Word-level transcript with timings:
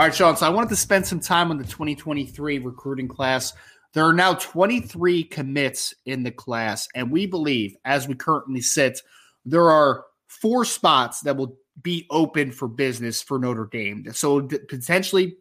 All 0.00 0.06
right, 0.06 0.14
Sean. 0.14 0.34
So 0.34 0.46
I 0.46 0.48
wanted 0.48 0.70
to 0.70 0.76
spend 0.76 1.06
some 1.06 1.20
time 1.20 1.50
on 1.50 1.58
the 1.58 1.64
2023 1.64 2.60
recruiting 2.60 3.06
class. 3.06 3.52
There 3.92 4.06
are 4.06 4.14
now 4.14 4.32
23 4.32 5.24
commits 5.24 5.92
in 6.06 6.22
the 6.22 6.30
class, 6.30 6.88
and 6.94 7.10
we 7.10 7.26
believe, 7.26 7.76
as 7.84 8.08
we 8.08 8.14
currently 8.14 8.62
sit, 8.62 9.02
there 9.44 9.68
are 9.70 10.06
four 10.26 10.64
spots 10.64 11.20
that 11.20 11.36
will 11.36 11.58
be 11.82 12.06
open 12.08 12.50
for 12.50 12.66
business 12.66 13.20
for 13.20 13.38
Notre 13.38 13.66
Dame. 13.66 14.06
So 14.14 14.40
potentially 14.40 15.36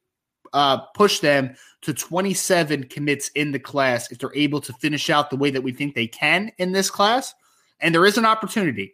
uh, 0.52 0.80
push 0.94 1.20
them 1.20 1.56
to 1.84 1.94
27 1.94 2.84
commits 2.88 3.30
in 3.36 3.54
the 3.54 3.60
class 3.60 4.12
if 4.12 4.18
they're 4.18 4.36
able 4.36 4.60
to 4.60 4.74
finish 4.74 5.10
out 5.10 5.30
the 5.30 5.38
way 5.38 5.52
that 5.52 5.64
we 5.64 5.72
think 5.72 5.96
they 5.96 6.08
can 6.08 6.52
in 6.58 6.74
this 6.74 6.92
class. 6.92 7.34
And 7.80 7.96
there 7.96 8.06
is 8.06 8.18
an 8.18 8.26
opportunity 8.26 8.94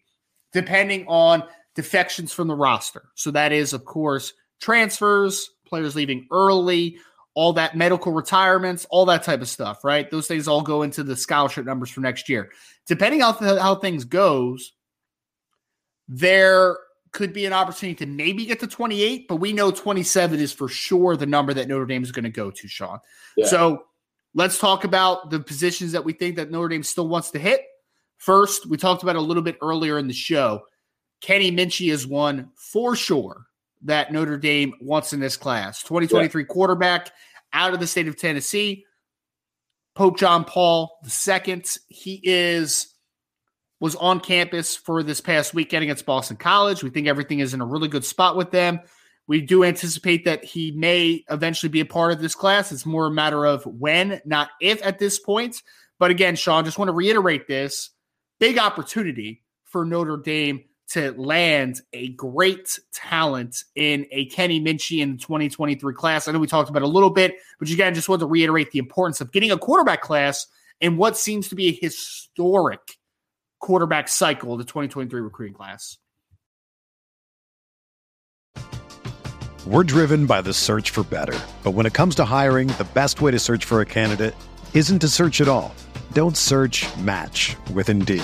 depending 0.53 1.07
on 1.07 1.43
defections 1.73 2.31
from 2.31 2.49
the 2.49 2.55
roster. 2.55 3.09
So 3.15 3.31
that 3.31 3.51
is, 3.51 3.73
of 3.73 3.83
course, 3.83 4.31
transfers, 4.61 5.49
players 5.65 5.95
leaving 5.95 6.27
early, 6.31 6.97
all 7.35 7.53
that 7.53 7.75
medical 7.75 8.13
retirements, 8.13 8.85
all 8.89 9.05
that 9.05 9.23
type 9.23 9.41
of 9.41 9.49
stuff, 9.49 9.83
right? 9.83 10.09
Those 10.09 10.27
things 10.27 10.47
all 10.47 10.61
go 10.61 10.83
into 10.83 11.03
the 11.03 11.15
scholarship 11.15 11.65
numbers 11.65 11.89
for 11.89 11.99
next 11.99 12.29
year. 12.29 12.51
Depending 12.87 13.21
on 13.21 13.33
how, 13.35 13.57
how 13.57 13.75
things 13.75 14.05
goes, 14.05 14.73
there 16.07 16.77
could 17.11 17.33
be 17.33 17.45
an 17.45 17.53
opportunity 17.53 18.05
to 18.05 18.05
maybe 18.05 18.45
get 18.45 18.59
to 18.61 18.67
28, 18.67 19.27
but 19.27 19.37
we 19.37 19.51
know 19.53 19.69
27 19.69 20.39
is 20.39 20.53
for 20.53 20.67
sure 20.67 21.17
the 21.17 21.25
number 21.25 21.53
that 21.53 21.67
Notre 21.67 21.85
Dame 21.85 22.03
is 22.03 22.11
going 22.11 22.23
to 22.23 22.29
go 22.29 22.51
to, 22.51 22.67
Sean. 22.67 22.99
Yeah. 23.35 23.47
So 23.47 23.83
let's 24.33 24.57
talk 24.57 24.85
about 24.85 25.29
the 25.29 25.39
positions 25.39 25.91
that 25.91 26.05
we 26.05 26.13
think 26.13 26.37
that 26.37 26.51
Notre 26.51 26.69
Dame 26.69 26.83
still 26.83 27.07
wants 27.07 27.31
to 27.31 27.39
hit. 27.39 27.61
First, 28.17 28.65
we 28.65 28.77
talked 28.77 29.03
about 29.03 29.17
a 29.17 29.21
little 29.21 29.43
bit 29.43 29.57
earlier 29.61 29.97
in 29.97 30.07
the 30.07 30.13
show. 30.13 30.61
Kenny 31.19 31.51
Minchey 31.51 31.91
is 31.91 32.07
one 32.07 32.51
for 32.55 32.95
sure 32.95 33.45
that 33.85 34.11
Notre 34.11 34.37
Dame 34.37 34.73
wants 34.81 35.13
in 35.13 35.19
this 35.19 35.37
class. 35.37 35.81
2023 35.83 36.41
yeah. 36.41 36.45
quarterback 36.45 37.11
out 37.53 37.73
of 37.73 37.79
the 37.79 37.87
state 37.87 38.07
of 38.07 38.17
Tennessee. 38.17 38.85
Pope 39.95 40.17
John 40.17 40.43
Paul 40.43 40.99
II. 41.27 41.63
He 41.87 42.19
is 42.23 42.87
was 43.79 43.95
on 43.95 44.19
campus 44.19 44.75
for 44.75 45.03
this 45.03 45.21
past 45.21 45.53
weekend 45.53 45.83
against 45.83 46.05
Boston 46.05 46.37
College. 46.37 46.83
We 46.83 46.89
think 46.89 47.07
everything 47.07 47.39
is 47.39 47.53
in 47.53 47.61
a 47.61 47.65
really 47.65 47.87
good 47.87 48.05
spot 48.05 48.35
with 48.35 48.51
them. 48.51 48.79
We 49.27 49.41
do 49.41 49.63
anticipate 49.63 50.25
that 50.25 50.43
he 50.43 50.71
may 50.71 51.23
eventually 51.29 51.69
be 51.69 51.79
a 51.79 51.85
part 51.85 52.11
of 52.11 52.21
this 52.21 52.35
class. 52.35 52.71
It's 52.71 52.85
more 52.85 53.07
a 53.07 53.11
matter 53.11 53.45
of 53.45 53.65
when, 53.65 54.21
not 54.25 54.49
if 54.61 54.85
at 54.85 54.99
this 54.99 55.19
point. 55.19 55.61
But 55.97 56.11
again, 56.11 56.35
Sean, 56.35 56.65
just 56.65 56.77
want 56.77 56.89
to 56.89 56.93
reiterate 56.93 57.47
this 57.47 57.89
big 58.39 58.57
opportunity 58.57 59.43
for 59.65 59.85
Notre 59.85 60.17
Dame 60.17 60.63
to 60.89 61.13
land 61.13 61.81
a 61.93 62.09
great 62.09 62.79
talent 62.93 63.63
in 63.75 64.05
a 64.11 64.25
Kenny 64.25 64.61
Minchey 64.61 64.99
in 64.99 65.13
the 65.13 65.17
2023 65.17 65.93
class. 65.93 66.27
I 66.27 66.31
know 66.31 66.39
we 66.39 66.47
talked 66.47 66.69
about 66.69 66.83
a 66.83 66.87
little 66.87 67.09
bit, 67.09 67.35
but 67.59 67.69
again, 67.69 67.93
just 67.93 68.07
want 68.09 68.19
to 68.19 68.27
reiterate 68.27 68.71
the 68.71 68.79
importance 68.79 69.21
of 69.21 69.31
getting 69.31 69.51
a 69.51 69.57
quarterback 69.57 70.01
class 70.01 70.47
in 70.81 70.97
what 70.97 71.17
seems 71.17 71.49
to 71.49 71.55
be 71.55 71.67
a 71.67 71.71
historic 71.71 72.97
quarterback 73.59 74.07
cycle, 74.07 74.57
the 74.57 74.63
2023 74.63 75.21
recruiting 75.21 75.55
class. 75.55 75.97
We're 79.65 79.83
driven 79.83 80.27
by 80.27 80.43
the 80.43 80.53
search 80.53 80.91
for 80.91 81.03
better. 81.03 81.39
But 81.63 81.71
when 81.71 81.87
it 81.87 81.93
comes 81.93 82.13
to 82.15 82.25
hiring, 82.25 82.67
the 82.67 82.87
best 82.93 83.21
way 83.21 83.31
to 83.31 83.39
search 83.39 83.65
for 83.65 83.81
a 83.81 83.85
candidate 83.85 84.35
isn't 84.75 84.99
to 84.99 85.07
search 85.07 85.41
at 85.41 85.47
all. 85.47 85.73
Don't 86.13 86.37
search 86.37 86.85
match 86.97 87.55
with 87.73 87.89
Indeed. 87.89 88.23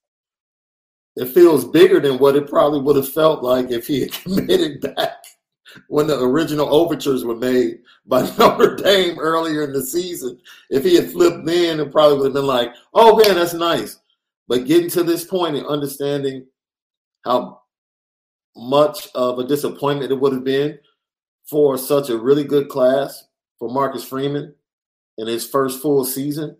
it 1.15 1.27
feels 1.27 1.65
bigger 1.65 1.99
than 1.99 2.19
what 2.19 2.35
it 2.35 2.49
probably 2.49 2.79
would 2.81 2.95
have 2.95 3.09
felt 3.09 3.43
like 3.43 3.71
if 3.71 3.87
he 3.87 4.01
had 4.01 4.11
committed 4.23 4.81
back 4.81 5.17
when 5.87 6.07
the 6.07 6.19
original 6.19 6.73
overtures 6.73 7.23
were 7.23 7.35
made 7.35 7.79
by 8.05 8.21
Notre 8.39 8.75
Dame 8.75 9.19
earlier 9.19 9.63
in 9.63 9.73
the 9.73 9.85
season. 9.85 10.39
If 10.69 10.83
he 10.83 10.95
had 10.95 11.11
flipped 11.11 11.45
then, 11.45 11.79
it 11.79 11.91
probably 11.91 12.17
would 12.17 12.25
have 12.25 12.33
been 12.33 12.45
like, 12.47 12.73
oh 12.93 13.17
man, 13.17 13.35
that's 13.35 13.53
nice. 13.53 13.99
But 14.47 14.65
getting 14.65 14.89
to 14.91 15.03
this 15.03 15.23
point 15.23 15.55
and 15.55 15.65
understanding 15.65 16.45
how 17.23 17.61
much 18.55 19.07
of 19.15 19.39
a 19.39 19.47
disappointment 19.47 20.11
it 20.11 20.19
would 20.19 20.33
have 20.33 20.43
been 20.43 20.77
for 21.45 21.77
such 21.77 22.09
a 22.09 22.17
really 22.17 22.43
good 22.43 22.67
class 22.67 23.25
for 23.59 23.69
Marcus 23.69 24.03
Freeman 24.03 24.53
in 25.17 25.27
his 25.27 25.47
first 25.47 25.81
full 25.81 26.03
season 26.03 26.57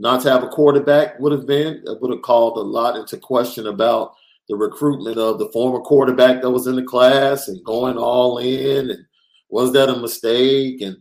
not 0.00 0.22
to 0.22 0.30
have 0.30 0.42
a 0.42 0.48
quarterback 0.48 1.20
would 1.20 1.30
have 1.30 1.46
been 1.46 1.84
would 1.84 2.10
have 2.10 2.22
called 2.22 2.56
a 2.56 2.60
lot 2.60 2.96
into 2.96 3.18
question 3.18 3.66
about 3.66 4.14
the 4.48 4.56
recruitment 4.56 5.18
of 5.18 5.38
the 5.38 5.50
former 5.52 5.80
quarterback 5.80 6.40
that 6.40 6.50
was 6.50 6.66
in 6.66 6.74
the 6.74 6.82
class 6.82 7.48
and 7.48 7.62
going 7.64 7.98
all 7.98 8.38
in 8.38 8.90
and 8.90 9.04
was 9.50 9.72
that 9.72 9.90
a 9.90 9.96
mistake? 9.96 10.80
And 10.80 10.96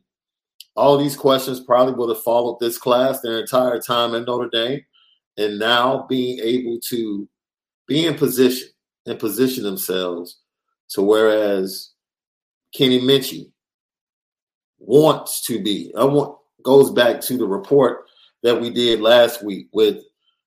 all 0.76 0.98
these 0.98 1.16
questions 1.16 1.62
probably 1.62 1.94
would 1.94 2.10
have 2.10 2.24
followed 2.24 2.60
this 2.60 2.78
class 2.78 3.22
their 3.22 3.40
entire 3.40 3.80
time 3.80 4.16
at 4.16 4.26
Notre 4.26 4.50
Dame 4.50 4.82
and 5.38 5.58
now 5.58 6.06
being 6.10 6.40
able 6.40 6.80
to 6.90 7.28
be 7.88 8.06
in 8.06 8.16
position 8.16 8.68
and 9.06 9.18
position 9.18 9.64
themselves 9.64 10.40
to 10.90 11.02
whereas 11.02 11.92
Kenny 12.74 13.00
Minchey 13.00 13.52
wants 14.78 15.46
to 15.46 15.62
be 15.62 15.94
I 15.98 16.04
want 16.04 16.38
goes 16.64 16.92
back 16.92 17.22
to 17.22 17.38
the 17.38 17.48
report 17.48 18.09
that 18.44 18.60
we 18.60 18.70
did 18.70 19.02
last 19.02 19.44
week 19.44 19.68
with, 19.74 20.04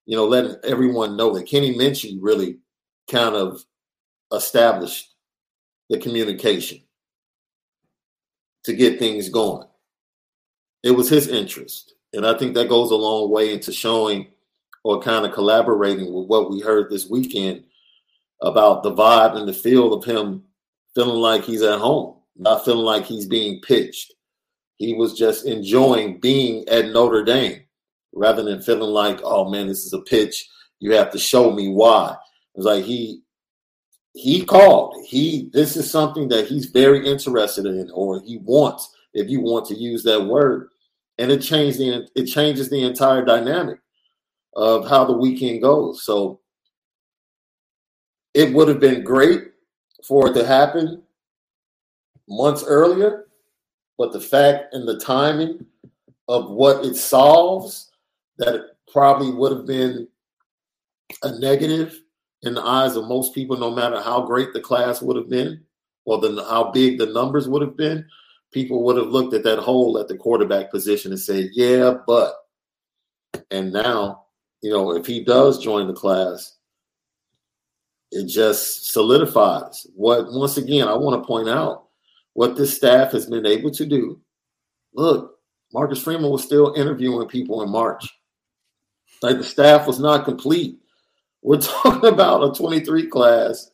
you 0.07 0.17
know, 0.17 0.27
letting 0.27 0.57
everyone 0.65 1.17
know 1.17 1.33
that 1.35 1.47
Kenny 1.47 1.75
Minchey 1.75 2.19
really 2.21 2.59
kind 3.11 3.35
of 3.35 3.65
established 4.33 5.15
the 5.91 5.99
communication 5.99 6.81
to 8.65 8.73
get 8.73 8.99
things 8.99 9.29
going. 9.29 9.67
It 10.83 10.93
was 10.93 11.09
his 11.09 11.29
interest. 11.29 11.95
And 12.13 12.27
I 12.27 12.37
think 12.37 12.55
that 12.55 12.69
goes 12.69 12.91
a 12.91 12.97
long 12.97 13.31
way 13.31 13.53
into 13.53 13.73
showing 13.73 14.29
or 14.85 15.01
kind 15.01 15.25
of 15.25 15.33
collaborating 15.33 16.13
with 16.13 16.27
what 16.27 16.51
we 16.51 16.61
heard 16.61 16.91
this 16.91 17.09
weekend 17.09 17.65
about 18.41 18.83
the 18.83 18.93
vibe 18.93 19.37
and 19.37 19.49
the 19.49 19.53
feel 19.53 19.93
of 19.93 20.05
him 20.05 20.43
feeling 20.95 21.21
like 21.21 21.45
he's 21.45 21.63
at 21.63 21.79
home, 21.79 22.17
not 22.37 22.65
feeling 22.65 22.85
like 22.85 23.05
he's 23.05 23.27
being 23.27 23.61
pitched. 23.61 24.13
He 24.79 24.95
was 24.95 25.17
just 25.17 25.47
enjoying 25.47 26.19
being 26.19 26.69
at 26.69 26.89
Notre 26.89 27.23
Dame 27.23 27.63
rather 28.13 28.43
than 28.43 28.63
feeling 28.63 28.91
like, 28.91 29.21
oh 29.23 29.51
man, 29.51 29.67
this 29.67 29.85
is 29.85 29.93
a 29.93 30.01
pitch. 30.01 30.49
You 30.81 30.93
have 30.95 31.11
to 31.13 31.19
show 31.19 31.53
me 31.53 31.69
why. 31.69 32.17
It's 32.55 32.67
like 32.67 32.85
he 32.85 33.23
he 34.15 34.45
called. 34.45 35.05
He 35.07 35.51
this 35.53 35.77
is 35.77 35.91
something 35.91 36.29
that 36.29 36.47
he's 36.47 36.67
very 36.67 37.07
interested 37.07 37.67
in, 37.67 37.91
or 37.93 38.21
he 38.21 38.39
wants, 38.39 38.95
if 39.15 39.29
you 39.29 39.41
want 39.41 39.67
to 39.67 39.75
use 39.75 40.03
that 40.05 40.25
word. 40.25 40.69
And 41.19 41.31
it 41.31 41.41
changed 41.41 41.79
the 41.79 42.09
it 42.15 42.27
changes 42.27 42.69
the 42.69 42.83
entire 42.85 43.25
dynamic 43.25 43.79
of 44.55 44.89
how 44.89 45.05
the 45.05 45.17
weekend 45.17 45.63
goes. 45.63 46.05
So 46.05 46.41
it 48.35 48.53
would 48.53 48.69
have 48.69 48.81
been 48.81 49.05
great 49.05 49.53
for 50.07 50.29
it 50.29 50.35
to 50.35 50.47
happen 50.47 51.03
months 52.29 52.65
earlier, 52.67 53.27
but 53.99 54.13
the 54.13 54.21
fact 54.21 54.75
and 54.75 54.87
the 54.87 54.99
timing 54.99 55.65
of 56.29 56.51
what 56.51 56.85
it 56.85 56.97
solves 56.97 57.92
that 58.39 58.77
probably 58.91 59.31
would 59.31 59.53
have 59.53 59.67
been 59.67 60.09
a 61.23 61.39
negative 61.39 62.01
in 62.43 62.55
the 62.55 62.63
eyes 62.63 62.97
of 62.97 63.07
most 63.07 63.35
people, 63.35 63.57
no 63.57 63.71
matter 63.71 64.01
how 64.01 64.23
great 64.23 64.53
the 64.53 64.61
class 64.61 65.01
would 65.01 65.17
have 65.17 65.29
been 65.29 65.63
or 66.05 66.19
the, 66.19 66.45
how 66.49 66.71
big 66.73 66.99
the 66.99 67.07
numbers 67.07 67.49
would 67.49 67.63
have 67.63 67.77
been. 67.77 68.05
People 68.53 68.83
would 68.85 68.97
have 68.97 69.09
looked 69.09 69.35
at 69.35 69.45
that 69.45 69.59
hole 69.59 69.99
at 69.99 70.09
the 70.09 70.17
quarterback 70.17 70.71
position 70.71 71.13
and 71.13 71.21
said, 71.21 71.51
yeah, 71.53 71.95
but. 72.07 72.35
And 73.51 73.73
now, 73.73 74.25
you 74.61 74.71
know, 74.71 74.95
if 74.95 75.07
he 75.07 75.25
does 75.25 75.63
join 75.63 75.87
the 75.87 75.95
class, 75.95 76.57
it 78.11 78.27
just 78.27 78.93
solidifies 78.93 79.87
what, 79.95 80.27
once 80.33 80.59
again, 80.59 80.87
I 80.87 80.95
want 80.95 81.23
to 81.23 81.27
point 81.27 81.49
out 81.49 81.87
what 82.35 82.57
this 82.57 82.77
staff 82.77 83.13
has 83.13 83.27
been 83.27 83.47
able 83.47 83.71
to 83.71 83.87
do. 83.87 84.21
Look, 84.95 85.39
Marcus 85.73 86.03
Freeman 86.03 86.31
was 86.31 86.45
still 86.45 86.75
interviewing 86.75 87.27
people 87.29 87.63
in 87.63 87.71
March. 87.71 88.07
Like 89.23 89.39
the 89.39 89.45
staff 89.45 89.87
was 89.87 89.99
not 89.99 90.25
complete. 90.25 90.79
We're 91.43 91.59
talking 91.61 92.09
about 92.09 92.43
a 92.43 92.59
23 92.59 93.07
class 93.09 93.71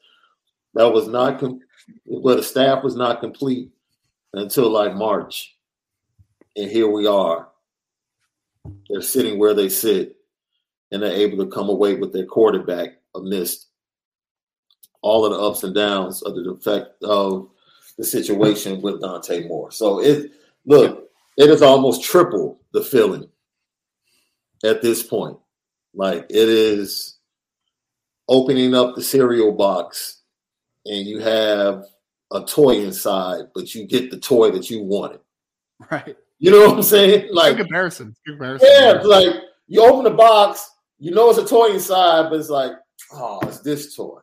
that 0.74 0.92
was 0.92 1.08
not, 1.08 1.40
com- 1.40 1.60
where 2.04 2.36
the 2.36 2.42
staff 2.42 2.84
was 2.84 2.96
not 2.96 3.20
complete 3.20 3.70
until 4.34 4.70
like 4.70 4.94
March. 4.94 5.56
And 6.56 6.70
here 6.70 6.88
we 6.88 7.06
are. 7.06 7.48
They're 8.88 9.00
sitting 9.00 9.38
where 9.38 9.54
they 9.54 9.68
sit 9.68 10.16
and 10.90 11.02
they're 11.02 11.12
able 11.12 11.38
to 11.44 11.50
come 11.50 11.68
away 11.68 11.94
with 11.94 12.12
their 12.12 12.26
quarterback 12.26 12.98
amidst 13.14 13.68
all 15.02 15.24
of 15.24 15.32
the 15.32 15.38
ups 15.38 15.62
and 15.62 15.74
downs 15.74 16.22
of 16.22 16.34
the 16.34 16.50
effect 16.50 17.02
of 17.02 17.48
the 17.96 18.04
situation 18.04 18.80
with 18.80 19.00
Dante 19.00 19.46
Moore. 19.46 19.70
So 19.70 20.00
it 20.00 20.32
look, 20.66 21.10
it 21.36 21.50
is 21.50 21.62
almost 21.62 22.02
triple 22.02 22.60
the 22.72 22.82
feeling 22.82 23.28
at 24.64 24.82
this 24.82 25.02
point. 25.02 25.38
Like 25.98 26.26
it 26.30 26.48
is 26.48 27.18
opening 28.28 28.72
up 28.72 28.94
the 28.94 29.02
cereal 29.02 29.50
box 29.50 30.22
and 30.86 31.04
you 31.04 31.18
have 31.18 31.84
a 32.32 32.44
toy 32.44 32.76
inside, 32.76 33.46
but 33.52 33.74
you 33.74 33.84
get 33.84 34.12
the 34.12 34.18
toy 34.18 34.52
that 34.52 34.70
you 34.70 34.82
wanted. 34.84 35.18
Right. 35.90 36.16
You 36.38 36.52
know 36.52 36.68
what 36.68 36.76
I'm 36.76 36.82
saying? 36.84 37.30
Like 37.32 37.56
Good 37.56 37.66
comparison. 37.66 38.14
Good 38.24 38.34
comparison. 38.34 38.68
Yeah, 38.70 38.94
it's 38.94 39.06
like 39.06 39.42
you 39.66 39.82
open 39.82 40.04
the 40.04 40.16
box, 40.16 40.70
you 41.00 41.10
know 41.10 41.30
it's 41.30 41.38
a 41.38 41.44
toy 41.44 41.72
inside, 41.72 42.30
but 42.30 42.38
it's 42.38 42.48
like, 42.48 42.72
oh, 43.12 43.40
it's 43.42 43.58
this 43.58 43.96
toy. 43.96 44.20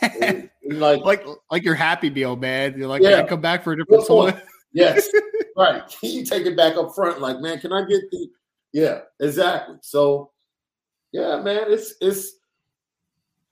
like, 0.70 1.00
like 1.00 1.26
like 1.50 1.64
your 1.64 1.74
happy 1.74 2.08
meal, 2.08 2.36
man. 2.36 2.78
You're 2.78 2.86
like, 2.86 3.02
yeah. 3.02 3.26
come 3.26 3.40
back 3.40 3.64
for 3.64 3.72
a 3.72 3.76
different 3.76 4.06
toy. 4.06 4.32
yes, 4.72 5.08
right. 5.56 5.82
Can 5.88 6.10
you 6.10 6.24
take 6.24 6.46
it 6.46 6.56
back 6.56 6.76
up 6.76 6.94
front, 6.94 7.20
like, 7.20 7.40
man, 7.40 7.58
can 7.58 7.72
I 7.72 7.80
get 7.80 8.02
the 8.12 8.28
yeah, 8.74 9.02
exactly. 9.20 9.76
So, 9.82 10.32
yeah, 11.14 11.40
man, 11.40 11.66
it's 11.68 11.94
it's 12.00 12.32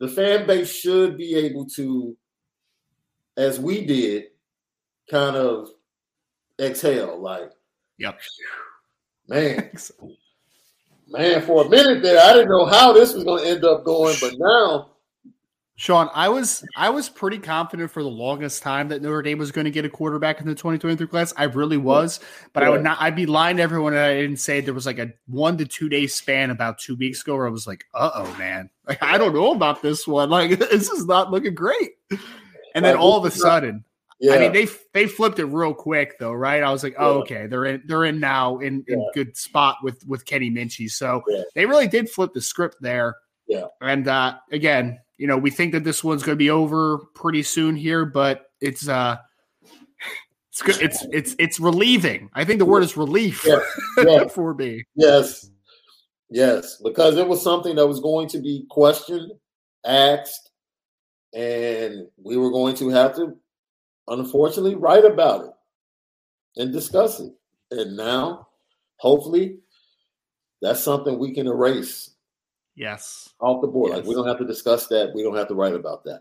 the 0.01 0.09
fan 0.09 0.49
base 0.49 0.69
should 0.69 1.17
be 1.17 1.37
able 1.37 1.65
to, 1.77 2.17
as 3.37 3.61
we 3.61 3.87
did, 3.87 4.25
kind 5.09 5.37
of 5.37 5.69
exhale, 6.61 7.23
like, 7.23 7.53
yep, 7.99 8.19
man, 9.29 9.71
man. 11.07 11.43
For 11.43 11.65
a 11.65 11.69
minute 11.69 12.03
there, 12.03 12.21
I 12.21 12.33
didn't 12.33 12.49
know 12.49 12.67
how 12.67 12.93
this 12.93 13.15
was 13.15 13.23
going 13.23 13.45
to 13.45 13.51
end 13.51 13.65
up 13.65 13.85
going, 13.85 14.17
but 14.21 14.35
now 14.39 14.92
Sean, 15.77 16.11
I 16.15 16.29
was 16.29 16.65
I 16.77 16.91
was 16.91 17.09
pretty 17.09 17.39
confident 17.39 17.91
for 17.91 18.03
the 18.03 18.09
longest 18.09 18.63
time 18.63 18.89
that 18.89 19.01
Notre 19.01 19.23
Dame 19.23 19.39
was 19.39 19.51
going 19.51 19.65
to 19.65 19.71
get 19.71 19.85
a 19.85 19.89
quarterback 19.89 20.41
in 20.41 20.47
the 20.47 20.55
2023 20.55 21.07
class. 21.07 21.33
I 21.37 21.45
really 21.45 21.79
was, 21.79 22.21
but 22.53 22.63
yeah. 22.63 22.67
I 22.67 22.71
would 22.71 22.83
not. 22.83 22.99
I'd 23.01 23.17
be 23.17 23.27
lying 23.27 23.57
to 23.57 23.63
everyone 23.63 23.95
I 23.95 24.15
didn't 24.15 24.37
say 24.37 24.61
there 24.61 24.75
was 24.75 24.85
like 24.85 24.99
a 24.99 25.13
one 25.27 25.57
to 25.59 25.65
two 25.65 25.89
day 25.89 26.07
span 26.07 26.51
about 26.51 26.79
two 26.79 26.95
weeks 26.95 27.23
ago 27.23 27.37
where 27.37 27.47
I 27.47 27.51
was 27.51 27.67
like, 27.67 27.87
"Uh 27.95 28.11
oh, 28.15 28.37
man! 28.39 28.69
Like 28.87 29.03
I 29.03 29.17
don't 29.17 29.35
know 29.35 29.53
about 29.53 29.81
this 29.81 30.07
one. 30.07 30.29
Like 30.29 30.59
this 30.59 30.91
is 30.91 31.07
not 31.07 31.31
looking 31.31 31.55
great." 31.55 31.93
And 32.75 32.85
then 32.85 32.97
all 32.97 33.17
of 33.17 33.25
a 33.25 33.31
sudden, 33.31 33.85
yeah. 34.21 34.35
I 34.35 34.39
mean 34.39 34.53
they 34.53 34.69
they 34.93 35.07
flipped 35.07 35.39
it 35.39 35.47
real 35.47 35.73
quick 35.73 36.19
though, 36.19 36.33
right? 36.33 36.63
I 36.63 36.71
was 36.71 36.85
like, 36.85 36.97
"Oh, 36.99 37.21
okay, 37.21 37.47
they're 37.47 37.65
in 37.65 37.83
they're 37.87 38.05
in 38.05 38.21
now 38.21 38.59
in 38.59 38.85
in 38.89 39.05
good 39.15 39.39
spot 39.39 39.79
with 39.83 40.05
with 40.07 40.27
Kenny 40.27 40.51
Minchey." 40.51 40.91
So 40.91 41.23
they 41.55 41.65
really 41.65 41.89
did 41.89 42.11
flip 42.11 42.35
the 42.35 42.43
script 42.43 42.77
there. 42.83 43.17
Yeah, 43.49 43.67
and 43.81 44.07
uh, 44.07 44.37
again 44.53 45.01
you 45.23 45.29
know, 45.29 45.39
we 45.39 45.51
think 45.51 45.71
that 45.71 45.85
this 45.85 46.03
one's 46.03 46.25
going 46.25 46.35
to 46.35 46.45
be 46.45 46.51
over 46.51 46.99
pretty 47.15 47.45
soon 47.45 47.77
here, 47.77 48.05
but 48.05 48.51
it's 48.61 48.89
uh 48.89 49.19
It's 50.49 50.63
good. 50.63 50.83
It's 50.83 51.07
it's 51.13 51.37
it's 51.39 51.61
relieving. 51.61 52.29
I 52.35 52.45
think 52.45 52.59
the 52.59 52.65
word 52.65 52.83
is 52.83 52.97
relief 52.97 53.47
yeah, 53.47 53.61
yeah. 53.99 54.27
for 54.35 54.53
me. 54.53 54.83
Yes, 54.97 55.49
yes, 56.29 56.81
because 56.83 57.17
it 57.19 57.29
was 57.29 57.41
something 57.41 57.77
that 57.77 57.87
was 57.87 58.01
going 58.01 58.29
to 58.31 58.41
be 58.41 58.67
questioned, 58.69 59.31
asked, 59.87 60.51
and 61.33 62.09
we 62.19 62.37
were 62.37 62.51
going 62.51 62.75
to 62.79 62.89
have 62.89 63.15
to, 63.15 63.37
unfortunately, 64.09 64.75
write 64.75 65.05
about 65.05 65.45
it 65.45 66.61
and 66.61 66.73
discuss 66.73 67.21
it. 67.21 67.33
And 67.71 67.97
now, 67.97 68.49
hopefully, 68.97 69.61
that's 70.61 70.83
something 70.83 71.17
we 71.17 71.33
can 71.33 71.47
erase. 71.47 72.12
Yes. 72.75 73.29
Off 73.41 73.61
the 73.61 73.69
board. 73.69 73.91
Yes. 73.91 73.99
Like 73.99 74.07
we 74.07 74.15
don't 74.15 74.27
have 74.27 74.39
to 74.39 74.47
discuss 74.47 74.87
that. 74.89 75.13
We 75.15 75.23
don't 75.23 75.37
have 75.37 75.49
to 75.49 75.55
write 75.55 75.75
about 75.75 76.05
that. 76.05 76.21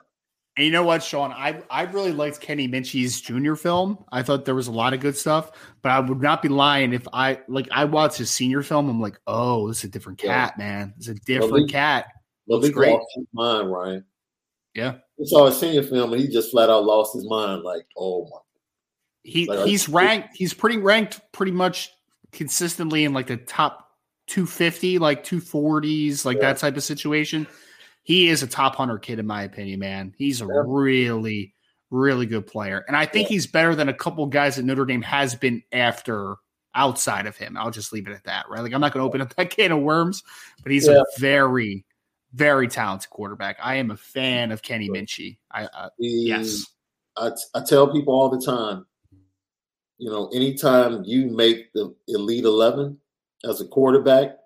And 0.58 0.65
you 0.65 0.72
know 0.72 0.84
what, 0.84 1.01
Sean? 1.01 1.31
I 1.31 1.62
I 1.70 1.84
really 1.84 2.12
liked 2.12 2.41
Kenny 2.41 2.67
Minchey's 2.67 3.22
junior 3.22 3.55
film. 3.55 4.03
I 4.12 4.22
thought 4.22 4.43
there 4.43 4.55
was 4.55 4.67
a 4.67 4.72
lot 4.72 4.93
of 4.93 5.00
good 5.00 5.15
stuff, 5.15 5.51
but 5.81 5.91
I 5.91 6.00
would 6.00 6.22
not 6.22 6.41
be 6.41 6.50
lying 6.50 6.91
if 6.91 7.08
I 7.13 7.39
like 7.48 7.70
I 7.72 7.86
watched 7.86 8.17
his 8.17 8.29
senior 8.29 8.62
film. 8.62 8.89
I'm 8.89 9.00
like, 9.00 9.20
oh, 9.27 9.70
this 9.70 9.79
is 9.79 9.84
a 9.86 9.88
different 9.88 10.20
cat, 10.20 10.55
yeah. 10.58 10.63
man. 10.63 10.93
It's 10.98 11.08
a 11.08 11.15
different 11.15 11.53
Malik, 11.53 11.70
cat. 11.70 12.08
Looks 12.48 12.70
great. 12.70 12.91
lost 12.91 13.08
his 13.15 13.27
mind, 13.34 13.72
Ryan. 13.72 14.05
Yeah. 14.74 14.96
We 15.17 15.25
saw 15.25 15.48
a 15.48 15.53
senior 15.53 15.84
film 15.84 16.12
and 16.12 16.22
he 16.22 16.27
just 16.27 16.51
flat 16.51 16.70
out 16.70 16.84
lost 16.84 17.13
his 17.13 17.25
mind. 17.27 17.63
Like, 17.63 17.86
oh 17.98 18.25
my. 18.25 18.38
He 19.24 19.46
like, 19.46 19.67
he's 19.67 19.88
ranked. 19.88 20.29
He's 20.34 20.53
pretty 20.53 20.77
ranked 20.77 21.22
pretty 21.31 21.51
much 21.51 21.91
consistently 22.31 23.05
in 23.05 23.13
like 23.13 23.27
the 23.27 23.38
top 23.38 23.90
250, 24.31 24.97
like 24.97 25.25
240s, 25.25 26.23
like 26.23 26.38
yeah. 26.38 26.53
that 26.53 26.57
type 26.57 26.77
of 26.77 26.83
situation. 26.83 27.45
He 28.03 28.29
is 28.29 28.41
a 28.43 28.47
top 28.47 28.75
hunter 28.75 28.97
kid, 28.97 29.19
in 29.19 29.27
my 29.27 29.43
opinion, 29.43 29.81
man. 29.81 30.13
He's 30.17 30.41
a 30.41 30.45
yeah. 30.45 30.63
really, 30.65 31.53
really 31.89 32.25
good 32.25 32.47
player. 32.47 32.85
And 32.88 32.95
I 32.95 33.05
think 33.05 33.27
yeah. 33.27 33.33
he's 33.33 33.47
better 33.47 33.75
than 33.75 33.89
a 33.89 33.93
couple 33.93 34.25
guys 34.27 34.55
that 34.55 34.63
Notre 34.63 34.85
Dame 34.85 35.01
has 35.01 35.35
been 35.35 35.63
after 35.73 36.38
outside 36.73 37.27
of 37.27 37.35
him. 37.35 37.57
I'll 37.57 37.71
just 37.71 37.91
leave 37.91 38.07
it 38.07 38.13
at 38.13 38.23
that, 38.23 38.45
right? 38.50 38.61
Like, 38.61 38.73
I'm 38.73 38.79
not 38.79 38.93
going 38.93 39.03
to 39.03 39.07
open 39.07 39.19
up 39.19 39.35
that 39.35 39.50
can 39.50 39.73
of 39.73 39.81
worms, 39.81 40.23
but 40.63 40.71
he's 40.71 40.88
a 40.88 41.03
very, 41.17 41.83
very 42.33 42.69
talented 42.69 43.09
quarterback. 43.09 43.57
I 43.61 43.75
am 43.75 43.91
a 43.91 43.97
fan 43.97 44.53
of 44.53 44.61
Kenny 44.61 44.89
Minchey. 44.89 45.39
I, 45.51 45.65
uh, 45.65 45.89
yes. 46.00 46.65
I, 47.17 47.31
I 47.53 47.61
tell 47.65 47.91
people 47.91 48.13
all 48.13 48.29
the 48.29 48.39
time, 48.41 48.85
you 49.97 50.09
know, 50.09 50.29
anytime 50.33 51.03
you 51.03 51.25
make 51.27 51.73
the 51.73 51.93
Elite 52.07 52.45
11 52.45 52.97
as 53.43 53.62
a 53.62 53.67
quarterback, 53.67 54.38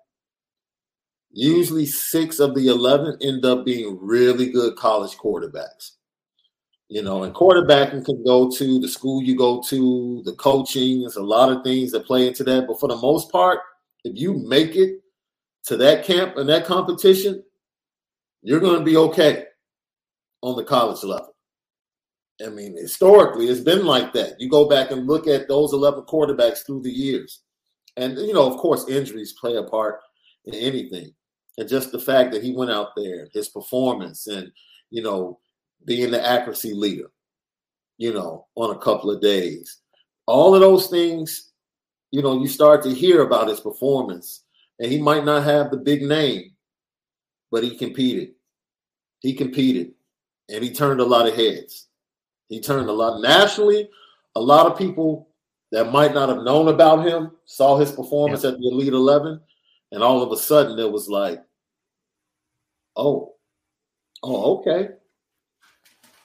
usually 1.30 1.86
six 1.86 2.38
of 2.40 2.54
the 2.54 2.68
11 2.68 3.18
end 3.22 3.44
up 3.44 3.64
being 3.64 3.98
really 4.00 4.50
good 4.50 4.76
college 4.76 5.16
quarterbacks. 5.16 5.92
You 6.88 7.02
know, 7.02 7.24
and 7.24 7.34
quarterbacking 7.34 8.04
can 8.04 8.22
go 8.24 8.48
to 8.50 8.78
the 8.78 8.88
school 8.88 9.22
you 9.22 9.36
go 9.36 9.60
to, 9.62 10.22
the 10.24 10.34
coaching, 10.34 11.00
there's 11.00 11.16
a 11.16 11.22
lot 11.22 11.50
of 11.50 11.64
things 11.64 11.90
that 11.92 12.06
play 12.06 12.28
into 12.28 12.44
that. 12.44 12.66
But 12.68 12.78
for 12.78 12.88
the 12.88 12.96
most 12.96 13.30
part, 13.32 13.58
if 14.04 14.16
you 14.16 14.34
make 14.34 14.76
it 14.76 15.00
to 15.64 15.76
that 15.78 16.04
camp 16.04 16.36
and 16.36 16.48
that 16.48 16.64
competition, 16.64 17.42
you're 18.42 18.60
going 18.60 18.78
to 18.78 18.84
be 18.84 18.96
okay 18.96 19.46
on 20.42 20.56
the 20.56 20.62
college 20.62 21.02
level. 21.02 21.34
I 22.44 22.50
mean, 22.50 22.76
historically, 22.76 23.48
it's 23.48 23.60
been 23.60 23.84
like 23.84 24.12
that. 24.12 24.40
You 24.40 24.48
go 24.48 24.68
back 24.68 24.92
and 24.92 25.06
look 25.06 25.26
at 25.26 25.48
those 25.48 25.72
11 25.72 26.04
quarterbacks 26.04 26.64
through 26.64 26.82
the 26.82 26.90
years. 26.90 27.40
And, 27.96 28.18
you 28.18 28.34
know, 28.34 28.50
of 28.50 28.58
course, 28.58 28.88
injuries 28.88 29.34
play 29.40 29.56
a 29.56 29.62
part 29.62 30.00
in 30.44 30.54
anything. 30.54 31.14
And 31.58 31.68
just 31.68 31.92
the 31.92 31.98
fact 31.98 32.32
that 32.32 32.42
he 32.42 32.52
went 32.52 32.70
out 32.70 32.90
there, 32.96 33.28
his 33.32 33.48
performance, 33.48 34.26
and, 34.26 34.52
you 34.90 35.02
know, 35.02 35.40
being 35.84 36.10
the 36.10 36.24
accuracy 36.24 36.74
leader, 36.74 37.10
you 37.98 38.12
know, 38.12 38.46
on 38.54 38.74
a 38.74 38.78
couple 38.78 39.10
of 39.10 39.22
days. 39.22 39.78
All 40.26 40.54
of 40.54 40.60
those 40.60 40.88
things, 40.88 41.52
you 42.10 42.22
know, 42.22 42.40
you 42.40 42.48
start 42.48 42.82
to 42.82 42.92
hear 42.92 43.22
about 43.22 43.48
his 43.48 43.60
performance. 43.60 44.42
And 44.78 44.92
he 44.92 45.00
might 45.00 45.24
not 45.24 45.44
have 45.44 45.70
the 45.70 45.78
big 45.78 46.02
name, 46.02 46.50
but 47.50 47.64
he 47.64 47.76
competed. 47.76 48.32
He 49.20 49.32
competed 49.32 49.92
and 50.50 50.62
he 50.62 50.70
turned 50.70 51.00
a 51.00 51.04
lot 51.04 51.26
of 51.26 51.34
heads. 51.34 51.88
He 52.48 52.60
turned 52.60 52.88
a 52.88 52.92
lot 52.92 53.20
nationally. 53.20 53.88
A 54.34 54.40
lot 54.40 54.66
of 54.66 54.78
people 54.78 55.28
that 55.72 55.92
might 55.92 56.14
not 56.14 56.28
have 56.28 56.42
known 56.42 56.68
about 56.68 57.06
him 57.06 57.32
saw 57.44 57.76
his 57.76 57.90
performance 57.92 58.44
yeah. 58.44 58.50
at 58.50 58.58
the 58.58 58.68
Elite 58.68 58.92
11, 58.92 59.40
and 59.92 60.02
all 60.02 60.22
of 60.22 60.32
a 60.32 60.36
sudden 60.36 60.78
it 60.78 60.90
was 60.90 61.08
like, 61.08 61.42
oh, 62.94 63.34
oh, 64.22 64.58
okay. 64.58 64.88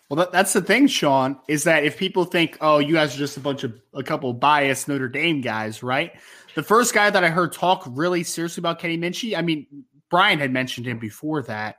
Well, 0.09 0.17
that, 0.17 0.31
that's 0.31 0.51
the 0.51 0.61
thing, 0.61 0.87
Sean, 0.87 1.39
is 1.47 1.63
that 1.63 1.85
if 1.85 1.97
people 1.97 2.25
think, 2.25 2.57
oh, 2.59 2.79
you 2.79 2.95
guys 2.95 3.15
are 3.15 3.17
just 3.17 3.37
a 3.37 3.39
bunch 3.39 3.63
of 3.63 3.73
a 3.93 4.03
couple 4.03 4.33
biased 4.33 4.89
Notre 4.89 5.07
Dame 5.07 5.39
guys, 5.39 5.81
right? 5.81 6.11
The 6.53 6.63
first 6.63 6.93
guy 6.93 7.09
that 7.09 7.23
I 7.23 7.29
heard 7.29 7.53
talk 7.53 7.83
really 7.87 8.23
seriously 8.23 8.59
about 8.59 8.79
Kenny 8.79 8.97
Minchey, 8.97 9.37
I 9.37 9.41
mean, 9.41 9.85
Brian 10.09 10.39
had 10.39 10.51
mentioned 10.51 10.85
him 10.85 10.99
before 10.99 11.43
that, 11.43 11.77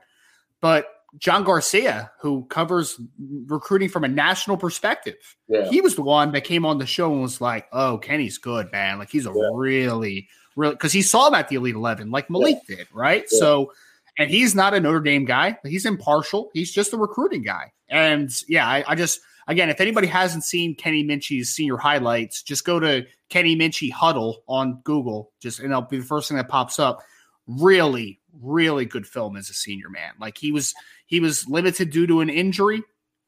but 0.61 0.87
John 1.17 1.43
Garcia, 1.43 2.11
who 2.21 2.45
covers 2.45 2.99
recruiting 3.45 3.89
from 3.89 4.03
a 4.03 4.07
national 4.07 4.57
perspective. 4.57 5.15
Yeah. 5.47 5.69
He 5.69 5.81
was 5.81 5.95
the 5.95 6.01
one 6.01 6.31
that 6.31 6.43
came 6.43 6.65
on 6.65 6.79
the 6.79 6.87
show 6.87 7.11
and 7.11 7.21
was 7.21 7.39
like, 7.39 7.67
"Oh, 7.71 7.97
Kenny's 7.97 8.37
good, 8.37 8.71
man. 8.71 8.97
Like 8.97 9.09
he's 9.09 9.25
a 9.25 9.33
yeah. 9.33 9.49
really, 9.53 10.27
really 10.55 10.73
because 10.73 10.91
he 10.91 11.01
saw 11.01 11.27
him 11.27 11.35
at 11.35 11.49
the 11.49 11.55
Elite 11.55 11.75
Eleven, 11.75 12.09
like 12.09 12.29
Malik 12.29 12.57
yeah. 12.67 12.77
did, 12.77 12.87
right? 12.91 13.29
So, 13.29 13.71
and 14.17 14.29
he's 14.29 14.55
not 14.55 14.73
a 14.73 14.79
Notre 14.79 15.01
Dame 15.01 15.25
guy. 15.25 15.57
He's 15.63 15.85
impartial. 15.85 16.49
He's 16.53 16.71
just 16.71 16.93
a 16.93 16.97
recruiting 16.97 17.43
guy. 17.43 17.71
And 17.89 18.31
yeah, 18.47 18.67
I, 18.67 18.83
I 18.87 18.95
just 18.95 19.21
again, 19.47 19.69
if 19.69 19.81
anybody 19.81 20.07
hasn't 20.07 20.43
seen 20.43 20.75
Kenny 20.75 21.03
Minchey's 21.03 21.49
senior 21.49 21.77
highlights, 21.77 22.41
just 22.41 22.65
go 22.65 22.79
to 22.79 23.05
Kenny 23.29 23.55
Minchey 23.55 23.91
Hudl 23.91 24.37
on 24.47 24.81
Google. 24.83 25.31
Just 25.39 25.59
and 25.59 25.71
it'll 25.71 25.83
be 25.83 25.99
the 25.99 26.05
first 26.05 26.27
thing 26.27 26.37
that 26.37 26.49
pops 26.49 26.79
up. 26.79 27.03
Really, 27.45 28.19
really 28.41 28.85
good 28.85 29.05
film 29.05 29.35
as 29.35 29.49
a 29.49 29.53
senior 29.53 29.89
man. 29.89 30.13
Like 30.19 30.37
he 30.37 30.51
was 30.51 30.73
he 31.05 31.19
was 31.19 31.47
limited 31.47 31.89
due 31.89 32.07
to 32.07 32.21
an 32.21 32.29
injury 32.29 32.83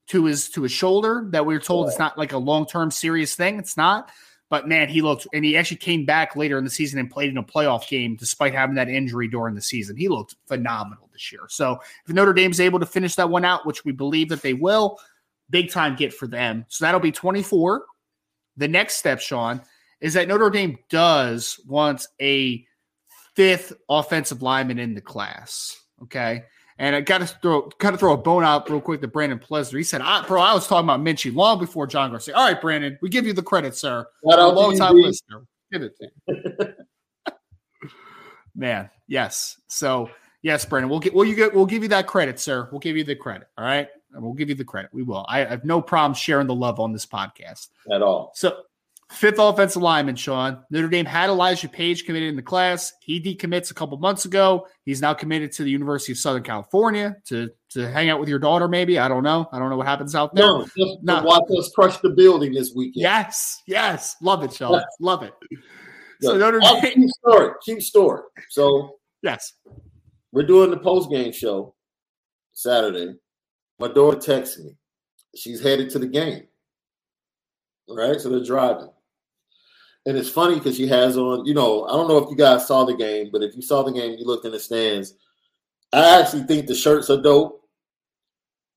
to 0.08 0.26
his 0.26 0.50
to 0.52 0.64
his 0.64 0.72
shoulder 0.72 1.28
that 1.32 1.46
we 1.46 1.54
were 1.54 1.60
told 1.60 1.88
it's 1.88 2.00
not 2.00 2.18
like 2.18 2.34
a 2.34 2.38
long 2.38 2.66
term 2.66 2.92
serious 2.92 3.36
thing. 3.36 3.58
It's 3.58 3.78
not. 3.78 4.12
But 4.50 4.68
man, 4.68 4.90
he 4.90 5.02
looked 5.02 5.28
and 5.34 5.44
he 5.44 5.58
actually 5.58 5.78
came 5.78 6.06
back 6.06 6.36
later 6.36 6.58
in 6.58 6.64
the 6.64 6.70
season 6.70 7.00
and 7.00 7.10
played 7.10 7.30
in 7.30 7.38
a 7.38 7.44
playoff 7.44 7.88
game 7.88 8.16
despite 8.16 8.54
having 8.54 8.76
that 8.76 8.90
injury 8.90 9.28
during 9.28 9.56
the 9.56 9.62
season. 9.62 9.98
He 9.98 10.08
looked 10.08 10.36
phenomenal 10.48 11.10
this 11.12 11.32
year. 11.32 11.42
So 11.50 11.80
if 12.08 12.14
Notre 12.14 12.34
Dame's 12.34 12.60
able 12.60 12.80
to 12.80 12.86
finish 12.86 13.16
that 13.16 13.30
one 13.30 13.44
out, 13.44 13.66
which 13.66 13.84
we 13.84 13.92
believe 13.92 14.30
that 14.30 14.44
they 14.44 14.54
will, 14.54 15.00
big 15.50 15.72
time 15.72 15.96
get 15.96 16.14
for 16.14 16.28
them. 16.28 16.66
So 16.70 16.86
that'll 16.86 17.00
be 17.00 17.12
24. 17.12 17.86
The 18.58 18.68
next 18.68 18.96
step, 18.96 19.20
Sean, 19.20 19.62
is 20.00 20.14
that 20.14 20.28
Notre 20.28 20.52
Dame 20.52 20.78
does 20.90 21.60
want 21.66 22.06
a 22.22 22.66
fifth 23.36 23.74
offensive 23.90 24.44
lineman 24.44 24.78
in 24.80 24.94
the 24.94 25.02
class. 25.02 25.76
Okay. 26.04 26.44
And 26.78 26.96
I 26.96 27.02
got 27.02 27.20
to 27.20 27.28
throw, 27.28 27.70
got 27.80 27.92
to 27.92 27.98
throw 27.98 28.14
a 28.14 28.18
bone 28.18 28.44
out 28.44 28.70
real 28.70 28.82
quick 28.82 29.00
to 29.02 29.08
Brandon 29.08 29.40
Plesner. 29.40 29.78
He 29.78 29.84
said, 29.84 30.02
I, 30.02 30.26
"Bro, 30.26 30.42
I 30.42 30.54
was 30.54 30.68
talking 30.68 30.86
about 30.86 31.00
Minchey 31.00 31.34
long 31.34 31.58
before 31.58 31.88
John 31.88 32.10
Garcia." 32.10 32.36
All 32.36 32.46
right, 32.46 32.60
Brandon, 32.60 32.98
we 33.02 33.10
give 33.10 33.26
you 33.26 33.34
the 33.34 33.44
credit, 33.44 33.76
sir. 33.76 34.06
What 34.22 34.40
a 34.40 34.48
long 34.48 34.78
time 34.78 34.96
listener. 34.96 35.46
Give 35.72 35.84
it 35.84 35.98
to 35.98 36.10
you. 36.28 36.74
Man, 38.56 38.90
yes. 39.08 39.60
So 39.68 40.10
yes, 40.42 40.66
Brandon, 40.66 40.90
we'll 40.90 41.00
get 41.00 41.14
we'll 41.14 41.26
you 41.26 41.36
get 41.36 41.54
we'll 41.54 41.66
give 41.66 41.82
you 41.82 41.90
that 41.90 42.08
credit, 42.08 42.40
sir. 42.40 42.68
We'll 42.72 42.80
give 42.80 42.98
you 42.98 43.06
the 43.06 43.16
credit. 43.16 43.48
All 43.58 43.64
right, 43.64 43.88
and 44.14 44.22
we'll 44.22 44.34
give 44.34 44.50
you 44.50 44.56
the 44.56 44.66
credit. 44.66 44.92
We 44.94 45.04
will. 45.04 45.26
I, 45.30 45.46
I 45.46 45.50
have 45.50 45.64
no 45.64 45.82
problem 45.82 46.14
sharing 46.14 46.48
the 46.48 46.56
love 46.56 46.80
on 46.82 46.92
this 46.92 47.06
podcast 47.06 47.70
at 47.92 48.02
all. 48.02 48.32
So 48.36 48.64
Fifth 49.12 49.38
offensive 49.38 49.84
lineman, 49.84 50.16
Sean. 50.16 50.64
Notre 50.72 50.90
Dame 50.90 51.06
had 51.06 51.30
Elijah 51.30 51.70
Page 51.70 52.06
committed 52.06 52.28
in 52.30 52.36
the 52.36 52.42
class. 52.42 52.92
He 53.02 53.22
decommits 53.22 53.70
a 53.70 53.76
couple 53.76 53.98
months 53.98 54.26
ago. 54.26 54.68
He's 54.84 55.00
now 55.00 55.14
committed 55.14 55.52
to 55.54 55.64
the 55.64 55.70
University 55.70 56.12
of 56.12 56.18
Southern 56.18 56.42
California 56.42 57.16
to 57.26 57.52
to 57.70 57.92
hang 57.92 58.10
out 58.10 58.20
with 58.20 58.30
your 58.30 58.40
daughter, 58.40 58.68
maybe. 58.68 58.98
I 58.98 59.08
don't 59.08 59.24
know. 59.24 59.48
I 59.52 59.60
don't 59.60 59.70
know 59.70 59.78
what 59.78 59.86
happens 59.86 60.16
out 60.16 60.34
there. 60.34 60.46
No, 60.46 60.64
just 60.64 61.04
no. 61.04 61.22
watch 61.22 61.44
us 61.58 61.72
crush 61.76 61.98
the 62.00 62.10
building 62.10 62.54
this 62.54 62.74
weekend. 62.76 63.04
Yes, 63.04 63.62
yes. 63.68 64.16
Love 64.22 64.44
it, 64.44 64.54
Sean. 64.54 64.82
Love 65.00 65.22
it. 65.22 65.34
So 66.22 66.38
Notre 66.38 66.60
Dame. 66.60 66.82
Keep 66.82 67.10
story. 67.10 67.54
Keep 67.64 67.82
story. 67.84 68.22
So 68.50 68.98
yes. 69.22 69.54
We're 70.32 70.44
doing 70.44 70.72
the 70.72 70.78
post 70.78 71.12
game 71.12 71.32
show 71.32 71.76
Saturday. 72.54 73.16
My 73.80 73.88
daughter 73.88 74.20
texts 74.20 74.60
me. 74.60 74.72
She's 75.36 75.62
headed 75.62 75.92
to 75.92 76.00
the 76.00 76.08
game. 76.08 76.48
Right? 77.88 78.20
So 78.20 78.30
they're 78.30 78.44
driving. 78.44 78.90
And 80.06 80.18
it's 80.18 80.30
funny 80.30 80.56
because 80.56 80.78
she 80.78 80.88
has 80.88 81.18
on, 81.18 81.46
you 81.46 81.54
know, 81.54 81.86
I 81.86 81.94
don't 81.94 82.08
know 82.08 82.18
if 82.18 82.30
you 82.30 82.36
guys 82.36 82.68
saw 82.68 82.86
the 82.86 82.96
game, 82.96 83.30
but 83.32 83.42
if 83.42 83.56
you 83.56 83.62
saw 83.62 83.82
the 83.82 83.92
game, 83.92 84.16
you 84.18 84.26
looked 84.26 84.46
in 84.46 84.52
the 84.52 84.60
stands. 84.60 85.16
I 85.92 86.20
actually 86.20 86.44
think 86.44 86.68
the 86.68 86.76
shirts 86.76 87.10
are 87.10 87.22
dope. 87.22 87.62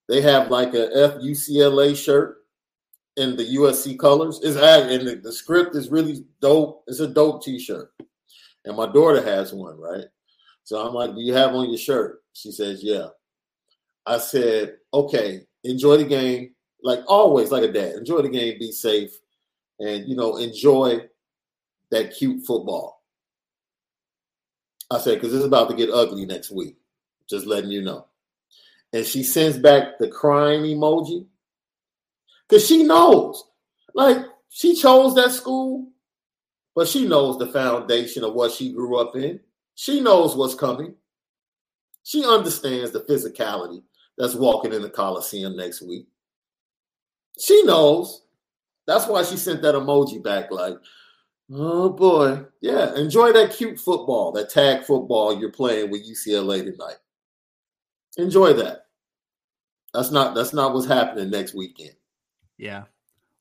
They 0.09 0.23
have 0.23 0.51
like 0.51 0.73
a 0.73 0.89
FUCLA 1.21 1.95
shirt 1.97 2.39
in 3.19 3.37
the 3.37 3.45
USC 3.57 3.99
colors. 3.99 4.41
It's 4.43 4.57
and 4.57 5.07
the, 5.07 5.17
the 5.17 5.33
script 5.33 5.77
is 5.77 5.91
really 5.91 6.25
dope. 6.41 6.85
It's 6.87 7.01
a 7.01 7.07
dope 7.07 7.45
T-shirt, 7.45 7.93
and 8.65 8.77
my 8.77 8.91
daughter 8.91 9.23
has 9.23 9.53
one, 9.53 9.79
right? 9.79 10.05
So 10.65 10.79
I'm 10.79 10.95
like, 10.95 11.15
"Do 11.15 11.21
you 11.21 11.35
have 11.35 11.55
on 11.55 11.69
your 11.69 11.79
shirt?" 11.79 12.23
She 12.33 12.53
says, 12.53 12.83
"Yeah." 12.83 13.09
I 14.07 14.19
said, 14.19 14.77
"Okay, 14.95 15.43
enjoy 15.65 15.99
the 15.99 16.05
game, 16.05 16.55
like 16.83 17.01
always, 17.07 17.51
like 17.51 17.65
a 17.65 17.73
dad. 17.73 17.97
Enjoy 17.97 18.23
the 18.23 18.31
game, 18.31 18.59
be 18.59 18.73
safe, 18.73 19.11
and 19.81 20.09
you 20.09 20.17
know 20.17 20.37
enjoy 20.37 21.01
that 21.91 22.15
cute 22.15 22.45
football. 22.47 23.03
I 24.91 24.99
said 24.99 25.15
because 25.15 25.35
it's 25.35 25.45
about 25.45 25.69
to 25.71 25.77
get 25.77 25.91
ugly 25.91 26.25
next 26.27 26.51
week. 26.51 26.77
Just 27.29 27.47
letting 27.47 27.71
you 27.71 27.83
know. 27.83 28.07
And 28.93 29.05
she 29.05 29.23
sends 29.23 29.59
back 29.59 29.99
the 29.99 30.09
crying 30.09 30.63
emoji 30.63 31.27
because 32.49 32.67
she 32.67 32.83
knows, 32.85 33.45
like 33.95 34.19
she 34.49 34.75
chose 34.75 35.15
that 35.15 35.31
school, 35.33 35.89
but 36.75 36.89
she 36.89 37.07
knows 37.07 37.39
the 37.39 37.49
foundation 37.49 38.25
of 38.25 38.33
what 38.35 38.53
she 38.53 38.73
grew 38.73 38.97
up 38.97 39.15
in. 39.15 39.41
She 39.75 40.01
knows 40.01 40.35
what's 40.35 40.55
coming. 40.55 40.95
She 42.03 42.25
understands 42.25 42.91
the 42.91 43.01
physicality 43.01 43.83
that's 44.17 44.35
walking 44.35 44.73
in 44.73 44.81
the 44.81 44.89
Coliseum 44.89 45.57
next 45.57 45.83
week. 45.83 46.07
She 47.39 47.63
knows. 47.65 48.23
That's 48.87 49.07
why 49.07 49.23
she 49.23 49.37
sent 49.37 49.61
that 49.63 49.75
emoji 49.75 50.23
back 50.23 50.51
like, 50.51 50.77
oh 51.53 51.91
boy. 51.91 52.45
Yeah, 52.61 52.95
enjoy 52.97 53.33
that 53.33 53.53
cute 53.53 53.79
football, 53.79 54.33
that 54.33 54.51
tag 54.51 54.85
football 54.85 55.39
you're 55.39 55.53
playing 55.53 55.91
with 55.91 56.09
UCLA 56.09 56.65
tonight. 56.65 56.97
Enjoy 58.17 58.53
that. 58.55 58.87
That's 59.95 60.11
not 60.11 60.35
that's 60.35 60.53
not 60.53 60.75
what's 60.75 60.87
happening 60.87 61.31
next 61.31 61.55
weekend. 61.55 61.95
Yeah. 62.57 62.85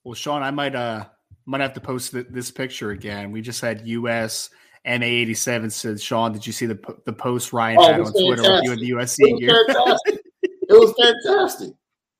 Well, 0.04 0.14
Sean, 0.14 0.42
I 0.42 0.50
might 0.50 0.74
uh 0.74 1.06
might 1.46 1.60
have 1.60 1.74
to 1.74 1.80
post 1.80 2.12
th- 2.12 2.26
this 2.30 2.50
picture 2.50 2.90
again. 2.90 3.32
We 3.32 3.40
just 3.40 3.60
had 3.60 3.86
US 3.86 4.50
MA87 4.86 5.72
said, 5.72 6.00
Sean, 6.00 6.32
did 6.32 6.46
you 6.46 6.52
see 6.52 6.66
the 6.66 6.78
the 7.04 7.12
post 7.12 7.52
Ryan 7.52 7.78
oh, 7.80 7.86
had 7.86 8.00
on 8.00 8.12
Twitter 8.12 8.42
with 8.42 8.62
you 8.64 8.72
and 8.72 8.80
the 8.80 8.90
USC 8.90 9.16
it 9.20 9.40
gear? 9.40 9.64
Fantastic. 9.66 10.20
it 10.42 10.68
was 10.70 10.94
fantastic. 10.98 11.70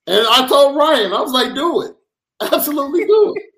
And 0.07 0.26
I 0.30 0.47
told 0.49 0.76
Ryan, 0.76 1.12
I 1.12 1.21
was 1.21 1.33
like, 1.33 1.54
do 1.54 1.83
it. 1.83 1.95
Absolutely 2.40 3.04
do 3.07 3.35
it. 3.37 3.42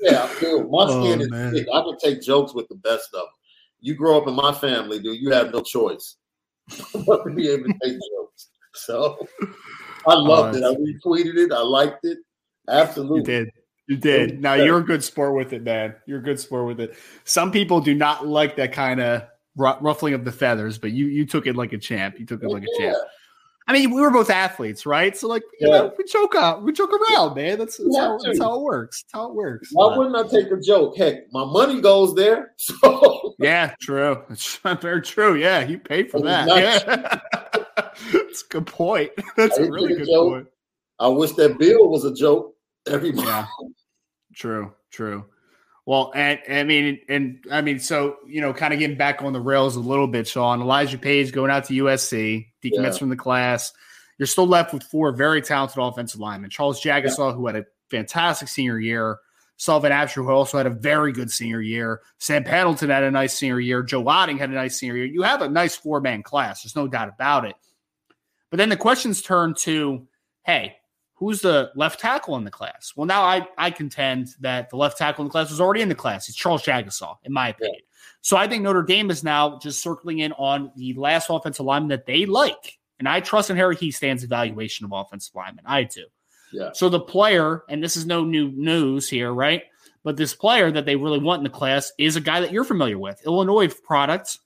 yeah, 0.00 0.30
dude. 0.40 0.70
My 0.70 0.84
oh, 0.88 1.04
skin 1.04 1.28
oh, 1.32 1.36
is 1.36 1.52
thick. 1.52 1.66
I 1.72 1.82
can 1.82 1.98
take 1.98 2.22
jokes 2.22 2.54
with 2.54 2.68
the 2.68 2.76
best 2.76 3.08
of 3.14 3.20
them. 3.20 3.26
You 3.80 3.94
grow 3.94 4.20
up 4.20 4.28
in 4.28 4.34
my 4.34 4.52
family, 4.52 4.98
dude. 4.98 5.20
You 5.20 5.30
have 5.30 5.52
no 5.52 5.60
choice 5.60 6.16
but 7.06 7.24
to 7.24 7.30
be 7.30 7.48
able 7.48 7.64
to 7.64 7.74
take 7.82 7.92
jokes. 7.92 8.48
So 8.74 9.18
I 10.06 10.14
oh, 10.14 10.18
loved 10.18 10.56
it. 10.56 10.64
I 10.64 10.74
retweeted 10.74 11.36
it. 11.36 11.52
I 11.52 11.62
liked 11.62 12.04
it. 12.04 12.18
Absolutely. 12.68 13.18
You 13.18 13.24
did. 13.24 13.50
You 13.88 13.96
did. 13.96 14.42
Now 14.42 14.54
you're 14.54 14.78
a 14.78 14.84
good 14.84 15.02
sport 15.02 15.34
with 15.34 15.52
it, 15.52 15.62
man. 15.62 15.94
You're 16.06 16.18
a 16.18 16.22
good 16.22 16.38
sport 16.38 16.66
with 16.66 16.80
it. 16.80 16.96
Some 17.24 17.50
people 17.50 17.80
do 17.80 17.94
not 17.94 18.26
like 18.26 18.56
that 18.56 18.72
kind 18.72 19.00
of 19.00 19.22
ruffling 19.56 20.14
of 20.14 20.24
the 20.24 20.32
feathers, 20.32 20.78
but 20.78 20.92
you 20.92 21.06
you 21.06 21.24
took 21.26 21.46
it 21.46 21.56
like 21.56 21.72
a 21.72 21.78
champ. 21.78 22.18
You 22.18 22.26
took 22.26 22.42
it 22.42 22.46
oh, 22.46 22.50
like 22.50 22.64
a 22.64 22.78
champ. 22.78 22.96
I 23.68 23.74
mean, 23.74 23.90
we 23.90 24.00
were 24.00 24.10
both 24.10 24.30
athletes, 24.30 24.86
right? 24.86 25.14
So 25.14 25.28
like, 25.28 25.42
you 25.60 25.68
yeah. 25.68 25.76
know, 25.76 25.94
we 25.98 26.04
joke 26.04 26.34
out, 26.34 26.62
we 26.62 26.72
joke 26.72 26.90
around, 26.90 27.36
man. 27.36 27.58
That's, 27.58 27.76
that's, 27.76 27.96
how, 27.98 28.18
that's 28.24 28.38
how, 28.38 28.54
it 28.54 28.62
works. 28.62 29.02
That's 29.02 29.12
how 29.12 29.28
it 29.28 29.34
works. 29.34 29.68
Why 29.72 29.94
wouldn't 29.94 30.16
I 30.16 30.22
take 30.22 30.50
a 30.50 30.58
joke? 30.58 30.96
Heck, 30.96 31.30
my 31.32 31.44
money 31.44 31.80
goes 31.80 32.14
there. 32.14 32.54
So 32.78 33.34
yeah, 33.38 33.74
true. 33.80 34.22
It's 34.30 34.56
very 34.80 35.02
true. 35.02 35.36
Yeah, 35.36 35.64
you 35.64 35.78
paid 35.78 36.10
for 36.10 36.20
that. 36.22 36.48
Yeah. 36.48 37.20
That's 38.12 38.42
a 38.42 38.46
good 38.48 38.66
point. 38.66 39.10
That's 39.36 39.58
a 39.58 39.70
really 39.70 39.94
good 39.94 40.06
joke. 40.06 40.32
point. 40.32 40.46
I 40.98 41.08
wish 41.08 41.32
that 41.32 41.58
bill 41.58 41.88
was 41.88 42.04
a 42.04 42.14
joke 42.14 42.54
every 42.88 43.12
month. 43.12 43.28
Yeah. 43.28 43.68
True, 44.34 44.72
true. 44.90 45.24
Well, 45.88 46.12
and 46.14 46.38
I 46.50 46.64
mean, 46.64 47.00
and 47.08 47.42
I 47.50 47.62
mean, 47.62 47.80
so 47.80 48.18
you 48.26 48.42
know, 48.42 48.52
kind 48.52 48.74
of 48.74 48.78
getting 48.78 48.98
back 48.98 49.22
on 49.22 49.32
the 49.32 49.40
rails 49.40 49.74
a 49.74 49.80
little 49.80 50.06
bit, 50.06 50.28
Sean. 50.28 50.60
Elijah 50.60 50.98
Page 50.98 51.32
going 51.32 51.50
out 51.50 51.64
to 51.64 51.82
USC, 51.82 52.46
decommits 52.62 52.82
yeah. 52.82 52.98
from 52.98 53.08
the 53.08 53.16
class. 53.16 53.72
You're 54.18 54.26
still 54.26 54.46
left 54.46 54.74
with 54.74 54.82
four 54.82 55.12
very 55.12 55.40
talented 55.40 55.78
offensive 55.78 56.20
linemen. 56.20 56.50
Charles 56.50 56.82
Jagusah, 56.82 57.30
yeah. 57.30 57.32
who 57.32 57.46
had 57.46 57.56
a 57.56 57.64
fantastic 57.90 58.48
senior 58.48 58.78
year. 58.78 59.16
Sullivan 59.56 59.90
Absher, 59.90 60.16
who 60.16 60.28
also 60.28 60.58
had 60.58 60.66
a 60.66 60.70
very 60.70 61.10
good 61.10 61.30
senior 61.30 61.62
year. 61.62 62.02
Sam 62.18 62.44
Pendleton 62.44 62.90
had 62.90 63.02
a 63.02 63.10
nice 63.10 63.32
senior 63.38 63.58
year. 63.58 63.82
Joe 63.82 64.04
Otting 64.04 64.38
had 64.38 64.50
a 64.50 64.54
nice 64.54 64.78
senior 64.78 64.96
year. 64.98 65.06
You 65.06 65.22
have 65.22 65.40
a 65.40 65.48
nice 65.48 65.74
four 65.74 66.02
man 66.02 66.22
class. 66.22 66.62
There's 66.62 66.76
no 66.76 66.86
doubt 66.86 67.08
about 67.08 67.46
it. 67.46 67.56
But 68.50 68.58
then 68.58 68.68
the 68.68 68.76
questions 68.76 69.22
turn 69.22 69.54
to, 69.60 70.06
hey, 70.44 70.76
who's 71.18 71.40
the 71.40 71.70
left 71.74 72.00
tackle 72.00 72.36
in 72.36 72.44
the 72.44 72.50
class? 72.50 72.92
Well, 72.94 73.06
now 73.06 73.22
I, 73.22 73.46
I 73.58 73.70
contend 73.70 74.28
that 74.40 74.70
the 74.70 74.76
left 74.76 74.98
tackle 74.98 75.22
in 75.22 75.28
the 75.28 75.32
class 75.32 75.50
was 75.50 75.60
already 75.60 75.82
in 75.82 75.88
the 75.88 75.94
class. 75.94 76.28
It's 76.28 76.38
Charles 76.38 76.62
Jagusah, 76.62 77.16
in 77.24 77.32
my 77.32 77.48
opinion. 77.48 77.80
Yeah. 77.80 77.84
So 78.20 78.36
I 78.36 78.46
think 78.46 78.62
Notre 78.62 78.82
Dame 78.82 79.10
is 79.10 79.24
now 79.24 79.58
just 79.58 79.82
circling 79.82 80.20
in 80.20 80.32
on 80.32 80.70
the 80.76 80.94
last 80.94 81.28
offensive 81.28 81.66
lineman 81.66 81.88
that 81.88 82.06
they 82.06 82.24
like. 82.24 82.78
And 82.98 83.08
I 83.08 83.20
trust 83.20 83.50
in 83.50 83.56
Harry 83.56 83.76
Hiestand's 83.76 84.24
evaluation 84.24 84.84
of 84.84 84.92
offensive 84.92 85.34
linemen. 85.34 85.64
I 85.66 85.84
do. 85.84 86.06
Yeah. 86.52 86.70
So 86.72 86.88
the 86.88 87.00
player, 87.00 87.64
and 87.68 87.82
this 87.82 87.96
is 87.96 88.06
no 88.06 88.24
new 88.24 88.50
news 88.52 89.08
here, 89.08 89.32
right? 89.32 89.64
But 90.04 90.16
this 90.16 90.34
player 90.34 90.70
that 90.70 90.86
they 90.86 90.96
really 90.96 91.18
want 91.18 91.40
in 91.40 91.44
the 91.44 91.50
class 91.50 91.92
is 91.98 92.16
a 92.16 92.20
guy 92.20 92.40
that 92.40 92.52
you're 92.52 92.64
familiar 92.64 92.98
with, 92.98 93.20
Illinois 93.26 93.68
product, 93.68 94.38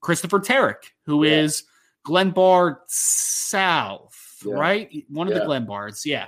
Christopher 0.00 0.40
Terek, 0.40 0.90
who 1.06 1.24
yeah. 1.24 1.40
is 1.40 1.64
Glenbard 2.06 2.78
South, 2.86 4.19
yeah. 4.44 4.54
right? 4.54 5.04
One 5.08 5.26
of 5.26 5.34
yeah. 5.34 5.40
the 5.40 5.46
Glenbards, 5.46 6.04
yeah. 6.04 6.26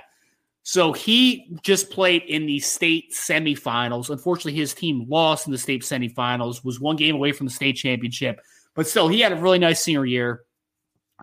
So 0.63 0.93
he 0.93 1.57
just 1.61 1.89
played 1.89 2.23
in 2.23 2.45
the 2.45 2.59
state 2.59 3.11
semifinals. 3.13 4.09
Unfortunately, 4.09 4.53
his 4.53 4.73
team 4.73 5.05
lost 5.09 5.45
in 5.45 5.51
the 5.51 5.57
state 5.57 5.83
semifinals, 5.83 6.63
was 6.63 6.79
one 6.79 6.95
game 6.95 7.15
away 7.15 7.33
from 7.33 7.47
the 7.47 7.53
state 7.53 7.73
championship. 7.73 8.39
But 8.73 8.87
still, 8.87 9.09
he 9.09 9.19
had 9.19 9.33
a 9.33 9.35
really 9.35 9.59
nice 9.59 9.81
senior 9.81 10.05
year. 10.05 10.43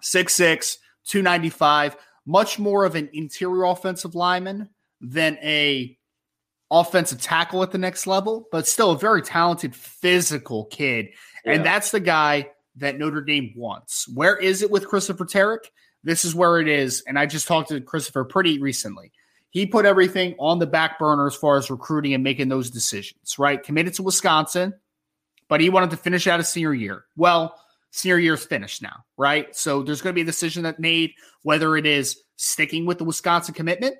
6'6, 0.02 0.76
295, 1.06 1.96
much 2.26 2.58
more 2.58 2.84
of 2.84 2.94
an 2.94 3.08
interior 3.12 3.64
offensive 3.64 4.14
lineman 4.14 4.68
than 5.00 5.38
a 5.42 5.96
offensive 6.70 7.20
tackle 7.20 7.62
at 7.62 7.72
the 7.72 7.78
next 7.78 8.06
level, 8.06 8.46
but 8.52 8.66
still 8.66 8.92
a 8.92 8.98
very 8.98 9.22
talented 9.22 9.74
physical 9.74 10.66
kid. 10.66 11.08
Yeah. 11.44 11.52
And 11.52 11.64
that's 11.64 11.90
the 11.90 12.00
guy 12.00 12.50
that 12.76 12.98
Notre 12.98 13.22
Dame 13.22 13.52
wants. 13.56 14.06
Where 14.08 14.36
is 14.36 14.62
it 14.62 14.70
with 14.70 14.86
Christopher 14.86 15.24
Terek? 15.24 15.64
This 16.02 16.24
is 16.24 16.34
where 16.34 16.60
it 16.60 16.68
is. 16.68 17.02
And 17.06 17.18
I 17.18 17.26
just 17.26 17.46
talked 17.46 17.68
to 17.68 17.80
Christopher 17.80 18.24
pretty 18.24 18.58
recently. 18.58 19.12
He 19.50 19.66
put 19.66 19.84
everything 19.84 20.34
on 20.38 20.58
the 20.58 20.66
back 20.66 20.98
burner 20.98 21.26
as 21.26 21.34
far 21.34 21.56
as 21.56 21.70
recruiting 21.70 22.14
and 22.14 22.22
making 22.22 22.48
those 22.48 22.70
decisions, 22.70 23.38
right? 23.38 23.62
Committed 23.62 23.94
to 23.94 24.02
Wisconsin, 24.02 24.74
but 25.48 25.60
he 25.60 25.70
wanted 25.70 25.90
to 25.90 25.96
finish 25.96 26.26
out 26.26 26.40
a 26.40 26.44
senior 26.44 26.72
year. 26.72 27.04
Well, 27.16 27.58
senior 27.90 28.18
year 28.18 28.34
is 28.34 28.44
finished 28.44 28.80
now, 28.80 29.04
right? 29.16 29.54
So 29.54 29.82
there's 29.82 30.00
going 30.00 30.12
to 30.12 30.18
be 30.18 30.22
a 30.22 30.24
decision 30.24 30.62
that 30.62 30.78
made 30.78 31.12
whether 31.42 31.76
it 31.76 31.84
is 31.84 32.20
sticking 32.36 32.86
with 32.86 32.98
the 32.98 33.04
Wisconsin 33.04 33.54
commitment 33.54 33.96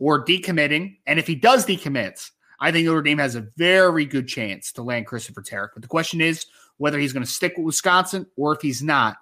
or 0.00 0.24
decommitting. 0.24 0.96
And 1.06 1.18
if 1.18 1.28
he 1.28 1.36
does 1.36 1.64
decommit, 1.64 2.28
I 2.60 2.72
think 2.72 2.86
Notre 2.86 3.02
Dame 3.02 3.18
has 3.18 3.36
a 3.36 3.46
very 3.56 4.04
good 4.04 4.26
chance 4.26 4.72
to 4.72 4.82
land 4.82 5.06
Christopher 5.06 5.42
Terek. 5.42 5.68
But 5.74 5.82
the 5.82 5.88
question 5.88 6.20
is, 6.20 6.46
whether 6.78 6.98
he's 6.98 7.12
going 7.12 7.24
to 7.24 7.30
stick 7.30 7.54
with 7.56 7.66
Wisconsin 7.66 8.26
or 8.36 8.54
if 8.54 8.62
he's 8.62 8.82
not. 8.82 9.16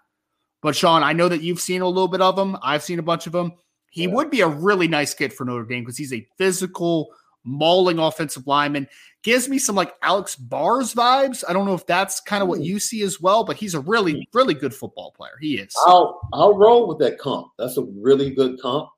But 0.62 0.76
Sean, 0.76 1.02
I 1.02 1.12
know 1.12 1.28
that 1.28 1.42
you've 1.42 1.60
seen 1.60 1.82
a 1.82 1.88
little 1.88 2.08
bit 2.08 2.20
of 2.20 2.38
him. 2.38 2.56
I've 2.62 2.82
seen 2.82 2.98
a 2.98 3.02
bunch 3.02 3.26
of 3.26 3.34
him. 3.34 3.52
He 3.90 4.04
yeah. 4.04 4.14
would 4.14 4.30
be 4.30 4.40
a 4.40 4.48
really 4.48 4.88
nice 4.88 5.14
kid 5.14 5.32
for 5.32 5.44
Notre 5.44 5.64
Dame 5.64 5.82
because 5.82 5.96
he's 5.96 6.12
a 6.12 6.26
physical, 6.38 7.08
mauling 7.44 7.98
offensive 7.98 8.46
lineman. 8.46 8.88
Gives 9.22 9.48
me 9.48 9.58
some 9.58 9.76
like 9.76 9.94
Alex 10.02 10.36
Bars 10.36 10.94
vibes. 10.94 11.44
I 11.48 11.52
don't 11.52 11.66
know 11.66 11.74
if 11.74 11.86
that's 11.86 12.20
kind 12.20 12.42
of 12.42 12.48
what 12.48 12.58
hmm. 12.58 12.64
you 12.64 12.78
see 12.78 13.02
as 13.02 13.20
well, 13.20 13.44
but 13.44 13.56
he's 13.56 13.74
a 13.74 13.80
really, 13.80 14.12
hmm. 14.12 14.20
really 14.32 14.54
good 14.54 14.74
football 14.74 15.12
player. 15.12 15.36
He 15.40 15.58
is. 15.58 15.74
I'll 15.86 16.20
I'll 16.32 16.56
roll 16.56 16.88
with 16.88 16.98
that 16.98 17.18
comp. 17.18 17.48
That's 17.58 17.76
a 17.76 17.82
really 17.82 18.30
good 18.30 18.60
comp. 18.60 18.88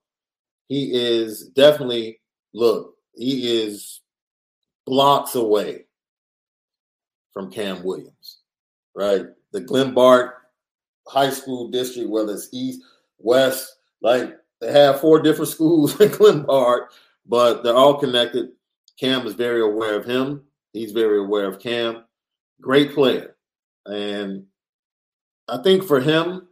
He 0.69 0.93
is 0.95 1.49
definitely 1.49 2.21
look. 2.53 2.95
He 3.15 3.63
is 3.63 4.01
blocks 4.87 5.35
away 5.35 5.85
from 7.33 7.51
Cam 7.51 7.83
Williams 7.83 8.39
right? 8.99 9.27
The 9.53 9.61
Glenbard 9.61 10.33
High 11.09 11.31
School 11.31 11.69
district, 11.69 12.11
whether 12.11 12.33
it's 12.33 12.49
East, 12.53 12.83
West, 13.19 13.77
like 14.03 14.37
they 14.61 14.73
have 14.73 15.01
four 15.01 15.21
different 15.21 15.49
schools 15.57 16.01
in 16.01 16.09
Glenbard, 16.11 16.87
but 17.27 17.63
they're 17.63 17.75
all 17.75 17.99
connected. 17.99 18.51
Cam 18.99 19.27
is 19.27 19.35
very 19.35 19.61
aware 19.61 19.95
of 19.95 20.05
him. 20.05 20.43
He's 20.73 20.93
very 20.93 21.19
aware 21.19 21.47
of 21.47 21.61
Cam. 21.61 22.05
Great 22.61 22.93
player. 22.95 23.37
And 23.87 24.45
I 25.49 25.63
think 25.63 25.85
for 25.85 26.01
him, 26.01 26.49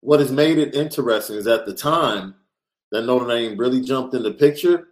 what 0.00 0.20
has 0.20 0.32
made 0.32 0.58
it 0.58 0.74
interesting 0.74 1.36
is 1.36 1.46
at 1.46 1.66
the 1.66 1.74
time 1.74 2.34
that 2.90 3.02
Notre 3.02 3.28
Dame 3.28 3.56
really 3.56 3.80
jumped 3.80 4.14
in 4.14 4.22
the 4.22 4.32
picture, 4.32 4.88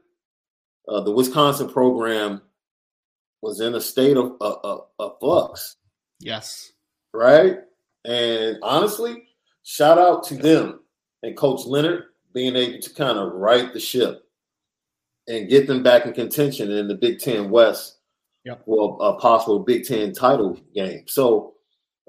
uh, 0.88 1.00
the 1.00 1.10
Wisconsin 1.10 1.68
program 1.68 2.40
was 3.42 3.60
in 3.60 3.74
a 3.74 3.80
state 3.80 4.16
of, 4.16 4.36
of, 4.40 4.86
of 4.98 5.18
flux. 5.20 5.76
Yes. 6.20 6.72
Right. 7.12 7.58
And 8.04 8.58
honestly, 8.62 9.28
shout 9.64 9.98
out 9.98 10.24
to 10.24 10.36
them 10.36 10.80
and 11.22 11.36
Coach 11.36 11.66
Leonhard 11.66 12.04
being 12.32 12.56
able 12.56 12.80
to 12.80 12.94
kind 12.94 13.18
of 13.18 13.32
right 13.32 13.72
the 13.72 13.80
ship 13.80 14.24
and 15.26 15.48
get 15.48 15.66
them 15.66 15.82
back 15.82 16.06
in 16.06 16.12
contention 16.12 16.70
in 16.70 16.88
the 16.88 16.94
Big 16.94 17.18
Ten 17.18 17.50
West 17.50 17.98
yep. 18.44 18.62
well, 18.66 18.98
a 19.00 19.18
possible 19.18 19.58
Big 19.58 19.84
Ten 19.84 20.12
title 20.12 20.58
game. 20.74 21.04
So 21.06 21.54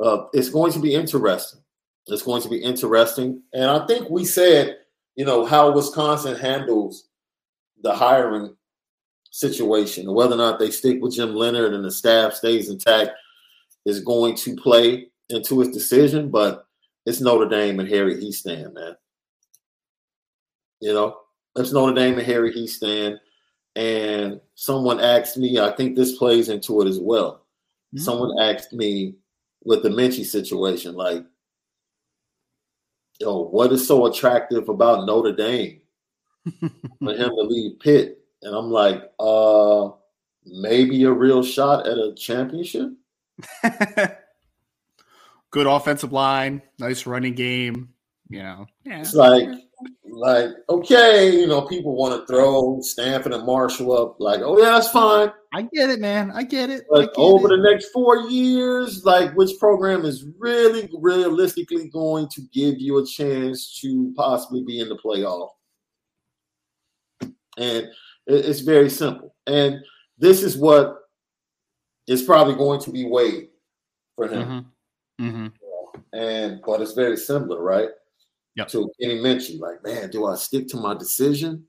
uh, 0.02 0.26
it's 0.34 0.50
going 0.50 0.72
to 0.74 0.80
be 0.80 0.94
interesting. 0.94 1.62
It's 2.08 2.24
going 2.24 2.42
to 2.42 2.50
be 2.50 2.58
interesting. 2.58 3.42
And 3.54 3.66
I 3.66 3.86
think 3.86 4.10
we 4.10 4.26
said, 4.26 4.78
you 5.16 5.26
know, 5.26 5.46
how 5.46 5.72
Wisconsin 5.72 6.36
handles 6.36 7.10
the 7.84 7.94
hiring 7.94 8.56
situation. 9.32 10.12
Whether 10.12 10.36
or 10.36 10.38
not 10.38 10.60
they 10.60 10.72
stick 10.72 11.02
with 11.02 11.16
Jim 11.16 11.36
Leonhard 11.36 11.74
and 11.74 11.84
the 11.84 11.92
staff 11.92 12.34
stays 12.34 12.70
intact 12.70 13.12
is 13.86 14.00
going 14.00 14.36
to 14.38 14.56
play 14.56 15.08
into 15.30 15.60
his 15.60 15.70
decision, 15.70 16.30
but 16.30 16.66
it's 17.06 17.22
Notre 17.22 17.48
Dame 17.48 17.80
and 17.80 17.90
Harry 17.90 18.16
Hiestand, 18.16 18.74
man. 18.74 18.96
You 20.82 20.94
know, 20.94 21.18
it's 21.56 21.72
Notre 21.72 21.96
Dame 21.96 22.18
and 22.18 22.28
Harry 22.28 22.54
Hiestand. 22.54 23.20
And 23.76 24.42
someone 24.56 25.00
asked 25.00 25.38
me, 25.38 25.60
I 25.60 25.72
think 25.72 25.96
this 25.96 26.18
plays 26.18 26.50
into 26.50 26.82
it 26.82 26.88
as 26.88 27.00
well. 27.00 27.46
Mm-hmm. 27.94 28.00
Someone 28.00 28.40
asked 28.42 28.74
me 28.74 29.16
with 29.64 29.84
the 29.84 29.90
Minchey 29.90 30.26
situation, 30.26 30.96
like, 30.96 31.24
yo, 33.20 33.44
what 33.44 33.72
is 33.72 33.88
so 33.88 34.06
attractive 34.06 34.70
about 34.70 35.06
Notre 35.06 35.36
Dame 35.36 35.82
for 36.60 37.14
him 37.14 37.30
to 37.30 37.42
leave 37.42 37.80
Pitt? 37.80 38.20
And 38.42 38.56
I'm 38.56 38.72
like, 38.72 39.12
uh, 39.20 39.90
maybe 40.46 41.04
a 41.04 41.12
real 41.12 41.44
shot 41.44 41.88
at 41.88 41.98
a 41.98 42.14
championship. 42.16 42.92
Good 45.52 45.68
offensive 45.68 46.12
line, 46.12 46.62
nice 46.80 47.06
running 47.06 47.34
game. 47.34 47.90
You 48.30 48.44
know, 48.44 48.68
yeah. 48.86 49.00
it's 49.00 49.16
like 49.16 49.50
like, 50.12 50.50
okay, 50.70 51.40
you 51.40 51.48
know, 51.48 51.62
people 51.62 51.96
want 51.96 52.20
to 52.20 52.28
throw 52.28 52.80
Stanford 52.82 53.34
and 53.34 53.46
Marshall 53.46 53.98
up. 53.98 54.18
Like, 54.20 54.42
oh 54.42 54.58
yeah, 54.58 54.72
that's 54.72 54.90
fine. 54.90 55.32
I 55.54 55.64
get 55.74 55.90
it, 55.90 56.00
man. 56.00 56.32
I 56.32 56.44
get 56.44 56.70
it. 56.70 56.84
But 56.90 57.14
get 57.14 57.18
over 57.18 57.48
it. 57.48 57.58
the 57.58 57.72
next 57.72 57.90
four 57.90 58.30
years, 58.30 59.06
like, 59.06 59.34
which 59.36 59.58
program 59.60 60.06
is 60.06 60.26
really 60.38 60.90
realistically 61.00 61.90
going 61.90 62.28
to 62.30 62.42
give 62.54 62.80
you 62.80 63.00
a 63.00 63.06
chance 63.06 63.80
to 63.82 64.14
possibly 64.16 64.64
be 64.64 64.80
in 64.80 64.90
the 64.90 64.98
playoff? 64.98 65.50
And 67.58 67.88
it's 68.28 68.60
very 68.60 68.90
simple. 68.90 69.36
And 69.48 69.80
this 70.18 70.44
is 70.44 70.58
what 70.58 70.98
is 72.08 72.24
probably 72.24 72.56
going 72.56 72.82
to 72.82 72.92
be 72.92 73.06
weighed 73.06 73.50
for 74.16 74.28
him. 74.28 74.48
Mm-hmm. 74.48 74.60
Mm-hmm. 75.20 75.48
And 76.14 76.62
but 76.66 76.82
it's 76.82 76.94
very 76.94 77.18
similar, 77.18 77.62
right? 77.62 77.90
yep. 78.60 78.68
to 78.70 78.92
Kenny 79.00 79.20
Minchey. 79.20 79.60
Like, 79.60 79.84
man, 79.84 80.10
do 80.10 80.26
I 80.26 80.36
stick 80.36 80.68
to 80.70 80.78
my 80.78 80.94
decision 80.94 81.66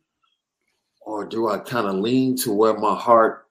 or 1.00 1.24
do 1.24 1.48
I 1.48 1.58
kind 1.58 1.86
of 1.86 1.96
lean 1.96 2.36
to 2.38 2.52
where 2.52 2.74
my 2.74 2.94
heart 2.94 3.46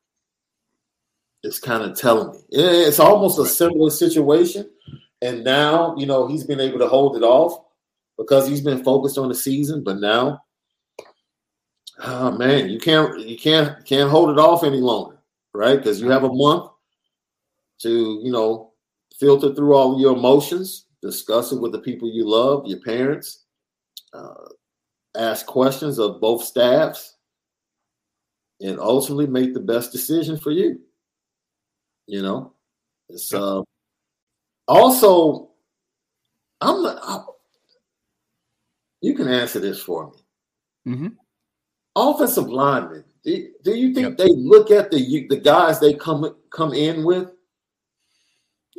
is 1.44 1.60
kind 1.60 1.84
of 1.84 1.98
telling 1.98 2.32
me? 2.32 2.40
It's 2.52 3.00
almost 3.00 3.40
a 3.40 3.46
similar 3.46 3.90
situation. 3.90 4.70
And 5.22 5.44
now, 5.44 5.96
you 5.98 6.06
know, 6.06 6.28
he's 6.28 6.44
been 6.44 6.60
able 6.60 6.80
to 6.80 6.88
hold 6.88 7.16
it 7.16 7.24
off 7.24 7.66
because 8.18 8.48
he's 8.48 8.62
been 8.62 8.84
focused 8.84 9.18
on 9.18 9.30
the 9.30 9.36
season. 9.36 9.84
But 9.84 10.00
now, 10.00 10.44
oh 12.04 12.32
man, 12.32 12.70
you 12.70 12.80
can't 12.80 13.20
you 13.20 13.38
can't 13.38 13.84
can't 13.86 14.10
hold 14.10 14.30
it 14.30 14.40
off 14.40 14.64
any 14.64 14.80
longer, 14.80 15.18
right? 15.54 15.78
Because 15.78 16.00
you 16.00 16.10
have 16.10 16.24
a 16.24 16.32
month 16.32 16.72
to, 17.80 18.22
you 18.24 18.32
know, 18.32 18.69
filter 19.20 19.54
through 19.54 19.76
all 19.76 20.00
your 20.00 20.16
emotions 20.16 20.86
discuss 21.02 21.52
it 21.52 21.60
with 21.60 21.72
the 21.72 21.80
people 21.80 22.10
you 22.10 22.28
love, 22.28 22.66
your 22.66 22.80
parents, 22.80 23.46
uh, 24.14 24.50
ask 25.16 25.46
questions 25.46 26.00
of 26.00 26.22
both 26.22 26.44
staffs, 26.44 27.18
and 28.62 28.80
ultimately 28.80 29.28
make 29.28 29.54
the 29.54 29.60
best 29.60 29.92
decision 29.92 30.38
for 30.38 30.52
you. 30.52 30.80
You 32.08 32.22
know, 32.22 32.54
it's 33.08 33.34
uh, 33.34 33.62
also 34.68 35.52
I'm. 36.60 36.86
I, 36.86 37.24
you 39.02 39.16
can 39.16 39.30
answer 39.30 39.60
this 39.60 39.82
for 39.82 40.12
me. 40.12 40.94
Mm-hmm. 40.94 41.08
Offensive 41.96 42.50
linemen. 42.50 43.06
Do, 43.24 43.50
do 43.64 43.76
you 43.76 43.94
think 43.94 44.10
yep. 44.10 44.18
they 44.18 44.34
look 44.36 44.72
at 44.72 44.92
the 44.92 45.28
the 45.30 45.38
guys 45.38 45.80
they 45.80 45.94
come 45.94 46.36
come 46.50 46.74
in 46.74 47.04
with? 47.04 47.32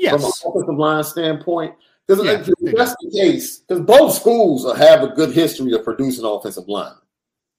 Yes. 0.00 0.12
From 0.12 0.24
an 0.24 0.56
offensive 0.56 0.78
line 0.78 1.04
standpoint, 1.04 1.74
because 2.06 2.24
yeah, 2.24 2.44
if 2.60 2.76
that's 2.76 2.96
the 3.00 3.10
case, 3.10 3.58
because 3.58 3.84
both 3.84 4.14
schools 4.14 4.64
have 4.78 5.02
a 5.02 5.08
good 5.08 5.32
history 5.32 5.72
of 5.72 5.84
producing 5.84 6.24
offensive 6.24 6.66
line. 6.68 6.94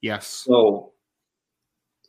Yes. 0.01 0.25
So 0.27 0.91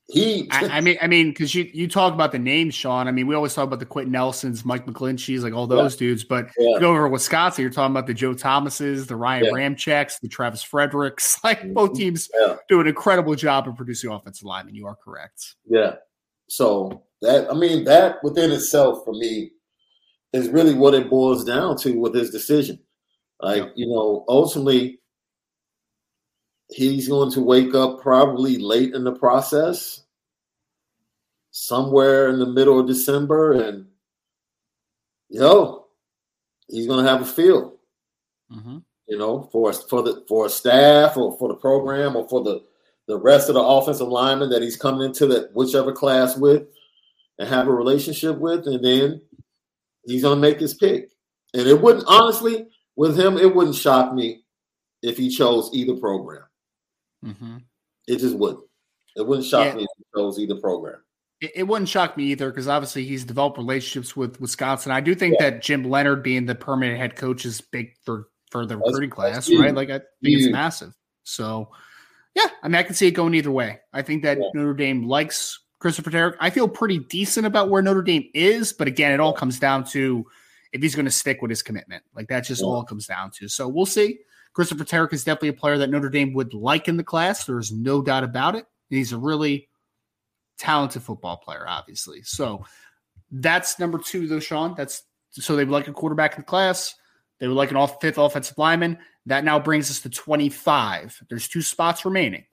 he, 0.09 0.49
I, 0.51 0.79
I 0.79 0.81
mean, 0.81 0.97
I 1.01 1.07
mean, 1.07 1.29
because 1.29 1.55
you 1.55 1.71
you 1.73 1.87
talk 1.87 2.15
about 2.15 2.33
the 2.33 2.39
names, 2.39 2.75
Sean. 2.75 3.09
I 3.09 3.13
mean, 3.13 3.27
we 3.27 3.35
always 3.35 3.55
talk 3.55 3.65
about 3.65 3.79
the 3.79 3.87
Quenton 3.87 4.13
Nelsons, 4.13 4.65
Mike 4.65 4.87
McGlinchey's, 4.87 5.45
like 5.45 5.53
all 5.53 5.67
those 5.67 5.95
yeah. 5.95 5.99
dudes. 5.99 6.25
But 6.25 6.49
yeah. 6.59 6.81
go 6.81 6.91
over 6.91 7.05
to 7.05 7.09
Wisconsin, 7.11 7.63
you're 7.63 7.71
talking 7.71 7.93
about 7.93 8.07
the 8.07 8.15
Joe 8.15 8.35
Thomases, 8.35 9.07
the 9.07 9.17
Ryan 9.17 9.45
yeah. 9.45 9.51
Ramczyks, 9.53 10.21
the 10.21 10.29
Travis 10.29 10.63
Fredericks. 10.63 11.39
Like 11.45 11.61
mm-hmm. 11.61 11.73
both 11.73 11.95
teams 11.95 12.31
do 12.69 12.81
an 12.81 12.87
incredible 12.87 13.35
job 13.35 13.69
of 13.69 13.77
producing 13.77 14.11
offensive 14.11 14.45
linemen. 14.45 14.75
You 14.75 14.87
are 14.87 14.97
correct. 14.97 15.57
Yeah. 15.67 15.97
So 16.49 17.03
that 17.21 17.51
I 17.51 17.55
mean 17.55 17.85
that 17.85 18.23
within 18.23 18.51
itself 18.53 19.05
for 19.05 19.13
me 19.13 19.53
is 20.33 20.49
really 20.49 20.75
what 20.75 20.95
it 20.95 21.11
boils 21.11 21.45
down 21.45 21.77
to 21.79 21.99
with 21.99 22.15
his 22.15 22.31
decision. 22.31 22.79
Like, 23.41 23.73
you 23.75 23.87
know, 23.87 24.25
ultimately, 24.29 25.01
he's 26.69 27.09
going 27.09 27.33
to 27.33 27.41
wake 27.41 27.75
up 27.75 28.01
probably 28.01 28.57
late 28.59 28.95
in 28.95 29.05
the 29.05 29.13
process, 29.13 30.05
somewhere 31.51 32.29
in 32.29 32.39
the 32.39 32.47
middle 32.47 32.81
of 32.81 32.87
December, 32.87 33.53
and 33.53 33.87
yo, 35.29 35.87
he's 36.69 36.87
going 36.87 37.05
to 37.05 37.11
have 37.11 37.23
a 37.23 37.27
feel. 37.27 37.79
Mm-hmm. 38.51 38.79
You 39.09 39.19
know, 39.19 39.49
for 39.53 39.73
for 39.73 40.03
the 40.03 40.25
for 40.29 40.47
a 40.47 40.49
staff 40.49 41.17
or 41.17 41.37
for 41.37 41.49
the 41.49 41.57
program 41.57 42.17
or 42.17 42.29
for 42.29 42.43
the 42.43 42.63
the 43.09 43.19
rest 43.19 43.49
of 43.49 43.55
the 43.55 43.61
offensive 43.61 44.09
linemen 44.09 44.51
that 44.51 44.63
he's 44.63 44.77
coming 44.77 45.05
into 45.05 45.27
that 45.27 45.53
whichever 45.55 45.93
class 45.93 46.37
with 46.37 46.63
and 47.39 47.49
have 47.49 47.67
a 47.67 47.73
relationship 47.73 48.39
with, 48.39 48.67
and 48.67 48.83
then 48.85 49.21
He's 50.05 50.23
going 50.23 50.37
to 50.37 50.41
make 50.41 50.61
his 50.61 50.75
pick. 50.75 51.11
And 51.55 51.67
it 51.67 51.81
wouldn't, 51.81 52.05
honestly, 52.07 52.67
with 52.97 53.19
him, 53.19 53.37
it 53.37 53.55
wouldn't 53.55 53.77
shock 53.77 54.15
me 54.15 54.45
if 55.03 55.17
he 55.17 55.29
chose 55.29 55.71
either 55.73 55.95
program. 55.97 56.45
Mm-hmm. 57.25 57.59
It 58.09 58.19
just 58.19 58.37
wouldn't. 58.37 58.65
It 59.17 59.27
wouldn't 59.27 59.47
shock 59.47 59.67
yeah. 59.67 59.75
me 59.75 59.83
if 59.83 59.89
he 59.97 60.05
chose 60.17 60.39
either 60.39 60.57
program. 60.57 61.03
It, 61.41 61.53
it 61.57 61.63
wouldn't 61.65 61.89
shock 61.89 62.17
me 62.17 62.25
either 62.25 62.51
because 62.51 62.69
obviously 62.69 63.05
he's 63.05 63.25
developed 63.25 63.59
relationships 63.59 64.17
with 64.17 64.41
Wisconsin. 64.41 64.93
I 64.93 65.01
do 65.01 65.15
think 65.15 65.37
yeah. 65.39 65.51
that 65.51 65.63
Jim 65.63 65.85
Leonhard 65.85 66.23
being 66.23 66.47
the 66.47 66.55
permanent 66.55 66.99
head 66.99 67.17
coach 67.17 67.45
is 67.45 67.61
big 67.61 67.95
for, 68.05 68.29
for 68.51 68.65
the 68.67 68.77
recruiting 68.77 69.11
class, 69.11 69.51
right? 69.51 69.75
Like, 69.75 69.91
I 69.91 69.99
think 69.99 70.09
it's 70.23 70.51
massive. 70.51 70.93
So, 71.25 71.71
yeah, 72.35 72.49
I 72.63 72.69
mean, 72.69 72.77
I 72.77 72.83
can 72.83 72.95
see 72.95 73.09
it 73.09 73.13
going 73.13 73.35
either 73.35 73.51
way. 73.51 73.81
I 73.93 74.03
think 74.03 74.23
that 74.23 74.39
yeah. 74.39 74.49
Notre 74.55 74.75
Dame 74.75 75.07
likes 75.07 75.61
Christopher 75.83 76.13
Terek. 76.13 76.37
I 76.39 76.49
feel 76.49 76.69
pretty 76.69 77.01
decent 77.01 77.45
about 77.45 77.69
where 77.69 77.83
Notre 77.83 78.03
Dame 78.03 78.29
is, 78.35 78.73
but 78.73 78.87
again, 78.87 79.11
it 79.11 79.19
all 79.19 79.33
comes 79.33 79.59
down 79.59 79.83
to 79.87 80.25
if 80.73 80.81
he's 80.81 80.95
going 80.95 81.07
to 81.07 81.11
stick 81.11 81.43
with 81.43 81.51
his 81.51 81.61
commitment. 81.61 82.05
Like 82.15 82.29
that's 82.29 82.47
just 82.47 82.63
yeah. 82.63 82.69
all 82.69 82.85
comes 82.85 83.09
down 83.09 83.33
to. 83.33 83.49
So 83.49 83.67
we'll 83.67 83.85
see. 83.85 84.21
Christopher 84.53 84.85
Terek 84.85 85.13
is 85.13 85.25
definitely 85.25 85.49
a 85.49 85.55
player 85.55 85.79
that 85.79 85.91
Notre 85.91 86.09
Dame 86.09 86.35
would 86.35 86.55
like 86.55 86.87
in 86.87 86.97
the 86.97 87.03
class. 87.03 87.45
There's 87.45 87.73
no 87.73 88.01
doubt 88.01 88.23
about 88.23 88.55
it. 88.55 88.65
He's 88.91 89.13
a 89.13 89.19
really 89.19 89.69
talented 90.57 91.03
football 91.03 91.39
player, 91.39 91.65
obviously. 91.67 92.23
So 92.23 92.65
that's 93.33 93.81
number 93.81 93.99
two, 93.99 94.29
though, 94.29 94.39
Sean. 94.39 94.75
That's 94.77 95.03
so 95.31 95.57
they 95.57 95.65
would 95.65 95.73
like 95.73 95.89
a 95.89 95.93
quarterback 95.93 96.35
in 96.35 96.43
the 96.43 96.47
class. 96.47 96.95
They 97.41 97.49
would 97.49 97.57
like 97.57 97.73
an 97.73 97.77
off 97.77 98.01
fifth 98.01 98.19
offensive 98.19 98.57
lineman. 98.57 98.99
That 99.27 99.45
now 99.45 99.59
brings 99.59 99.91
us 99.91 100.01
to 100.03 100.11
25. 100.11 101.25
There's 101.29 101.49
two 101.49 101.63
spots 101.63 102.05
remaining. 102.05 102.45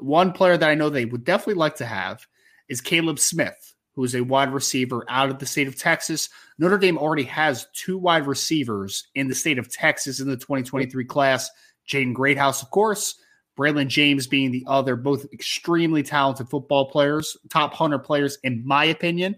One 0.00 0.32
player 0.32 0.56
that 0.56 0.68
I 0.68 0.74
know 0.74 0.90
they 0.90 1.04
would 1.04 1.22
definitely 1.22 1.54
like 1.54 1.76
to 1.76 1.86
have 1.86 2.26
is 2.68 2.80
Caleb 2.80 3.18
Smith, 3.18 3.74
who 3.94 4.04
is 4.04 4.14
a 4.14 4.22
wide 4.22 4.52
receiver 4.52 5.04
out 5.08 5.30
of 5.30 5.38
the 5.38 5.46
state 5.46 5.68
of 5.68 5.78
Texas. 5.78 6.28
Notre 6.58 6.78
Dame 6.78 6.98
already 6.98 7.24
has 7.24 7.66
two 7.74 7.98
wide 7.98 8.26
receivers 8.26 9.06
in 9.14 9.28
the 9.28 9.34
state 9.34 9.58
of 9.58 9.70
Texas 9.72 10.20
in 10.20 10.28
the 10.28 10.36
2023 10.36 11.04
class. 11.04 11.50
Jaden 11.88 12.14
Greathouse, 12.14 12.62
of 12.62 12.70
course, 12.70 13.14
Braylon 13.56 13.88
James 13.88 14.26
being 14.26 14.50
the 14.50 14.64
other, 14.66 14.96
both 14.96 15.26
extremely 15.32 16.02
talented 16.02 16.48
football 16.48 16.90
players, 16.90 17.36
top 17.48 17.70
100 17.70 18.00
players, 18.00 18.38
in 18.42 18.66
my 18.66 18.84
opinion, 18.84 19.36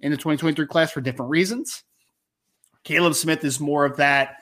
in 0.00 0.10
the 0.10 0.16
2023 0.16 0.66
class 0.66 0.90
for 0.90 1.00
different 1.00 1.30
reasons. 1.30 1.82
Caleb 2.84 3.14
Smith 3.14 3.44
is 3.44 3.60
more 3.60 3.84
of 3.84 3.96
that 3.96 4.36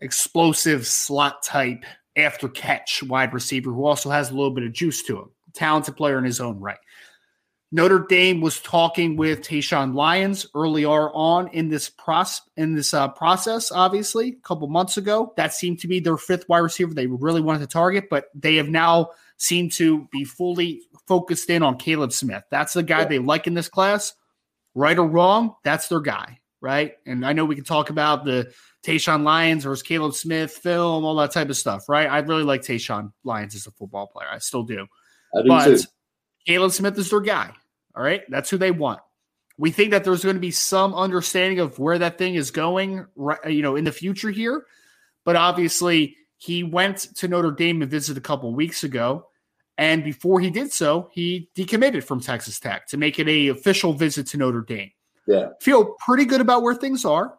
explosive 0.00 0.86
slot 0.86 1.42
type 1.42 1.84
after 2.16 2.48
catch 2.48 3.02
wide 3.02 3.32
receiver 3.32 3.72
who 3.72 3.84
also 3.84 4.10
has 4.10 4.30
a 4.30 4.34
little 4.34 4.50
bit 4.50 4.64
of 4.64 4.72
juice 4.72 5.02
to 5.04 5.18
him. 5.18 5.30
Talented 5.54 5.96
player 5.96 6.18
in 6.18 6.24
his 6.24 6.40
own 6.40 6.58
right. 6.60 6.78
Notre 7.74 8.06
Dame 8.08 8.40
was 8.40 8.60
talking 8.60 9.16
with 9.16 9.40
Tayshawn 9.40 9.96
Lyons 9.96 10.46
earlier 10.54 11.10
on 11.10 11.48
in 11.48 11.68
this 11.68 11.90
process. 11.90 12.48
In 12.56 12.76
this 12.76 12.94
uh, 12.94 13.08
process, 13.08 13.72
obviously, 13.72 14.28
a 14.28 14.46
couple 14.46 14.68
months 14.68 14.96
ago, 14.96 15.34
that 15.36 15.52
seemed 15.52 15.80
to 15.80 15.88
be 15.88 15.98
their 15.98 16.16
fifth 16.16 16.48
wide 16.48 16.60
receiver 16.60 16.94
they 16.94 17.08
really 17.08 17.40
wanted 17.40 17.58
to 17.58 17.66
target, 17.66 18.04
but 18.08 18.26
they 18.32 18.54
have 18.56 18.68
now 18.68 19.10
seemed 19.38 19.72
to 19.72 20.06
be 20.12 20.24
fully 20.24 20.82
focused 21.08 21.50
in 21.50 21.64
on 21.64 21.76
Caleb 21.76 22.12
Smith. 22.12 22.44
That's 22.48 22.74
the 22.74 22.82
guy 22.84 23.00
yeah. 23.00 23.06
they 23.06 23.18
like 23.18 23.48
in 23.48 23.54
this 23.54 23.68
class. 23.68 24.14
Right 24.76 24.96
or 24.96 25.08
wrong, 25.08 25.56
that's 25.64 25.88
their 25.88 25.98
guy, 25.98 26.38
right? 26.60 26.94
And 27.06 27.26
I 27.26 27.32
know 27.32 27.44
we 27.44 27.56
can 27.56 27.64
talk 27.64 27.90
about 27.90 28.24
the 28.24 28.52
Tayshawn 28.86 29.24
Lyons 29.24 29.64
versus 29.64 29.82
Caleb 29.82 30.14
Smith 30.14 30.52
film, 30.52 31.04
all 31.04 31.16
that 31.16 31.32
type 31.32 31.48
of 31.50 31.56
stuff, 31.56 31.88
right? 31.88 32.08
I 32.08 32.18
really 32.20 32.44
like 32.44 32.62
Tayshawn 32.62 33.12
Lyons 33.24 33.56
as 33.56 33.66
a 33.66 33.72
football 33.72 34.06
player. 34.06 34.28
I 34.30 34.38
still 34.38 34.62
do. 34.62 34.86
I 35.36 35.42
do 35.42 35.48
but, 35.48 35.64
too 35.64 35.82
Caleb 36.46 36.72
Smith 36.72 36.98
is 36.98 37.10
their 37.10 37.20
guy. 37.20 37.52
All 37.96 38.02
right. 38.02 38.22
That's 38.28 38.50
who 38.50 38.58
they 38.58 38.70
want. 38.70 39.00
We 39.56 39.70
think 39.70 39.92
that 39.92 40.02
there's 40.02 40.24
going 40.24 40.36
to 40.36 40.40
be 40.40 40.50
some 40.50 40.94
understanding 40.94 41.60
of 41.60 41.78
where 41.78 41.98
that 41.98 42.18
thing 42.18 42.34
is 42.34 42.50
going, 42.50 43.06
you 43.46 43.62
know, 43.62 43.76
in 43.76 43.84
the 43.84 43.92
future 43.92 44.30
here. 44.30 44.66
But 45.24 45.36
obviously, 45.36 46.16
he 46.38 46.64
went 46.64 46.98
to 47.16 47.28
Notre 47.28 47.52
Dame 47.52 47.80
and 47.80 47.90
visited 47.90 48.18
a 48.18 48.26
couple 48.26 48.52
weeks 48.52 48.82
ago. 48.82 49.28
And 49.78 50.04
before 50.04 50.40
he 50.40 50.50
did 50.50 50.72
so, 50.72 51.08
he 51.12 51.48
decommitted 51.56 52.04
from 52.04 52.20
Texas 52.20 52.60
Tech 52.60 52.86
to 52.88 52.96
make 52.96 53.18
it 53.18 53.28
a 53.28 53.48
official 53.48 53.92
visit 53.92 54.26
to 54.28 54.36
Notre 54.36 54.62
Dame. 54.62 54.90
Yeah. 55.26 55.48
Feel 55.60 55.94
pretty 56.04 56.24
good 56.24 56.40
about 56.40 56.62
where 56.62 56.74
things 56.74 57.04
are. 57.04 57.38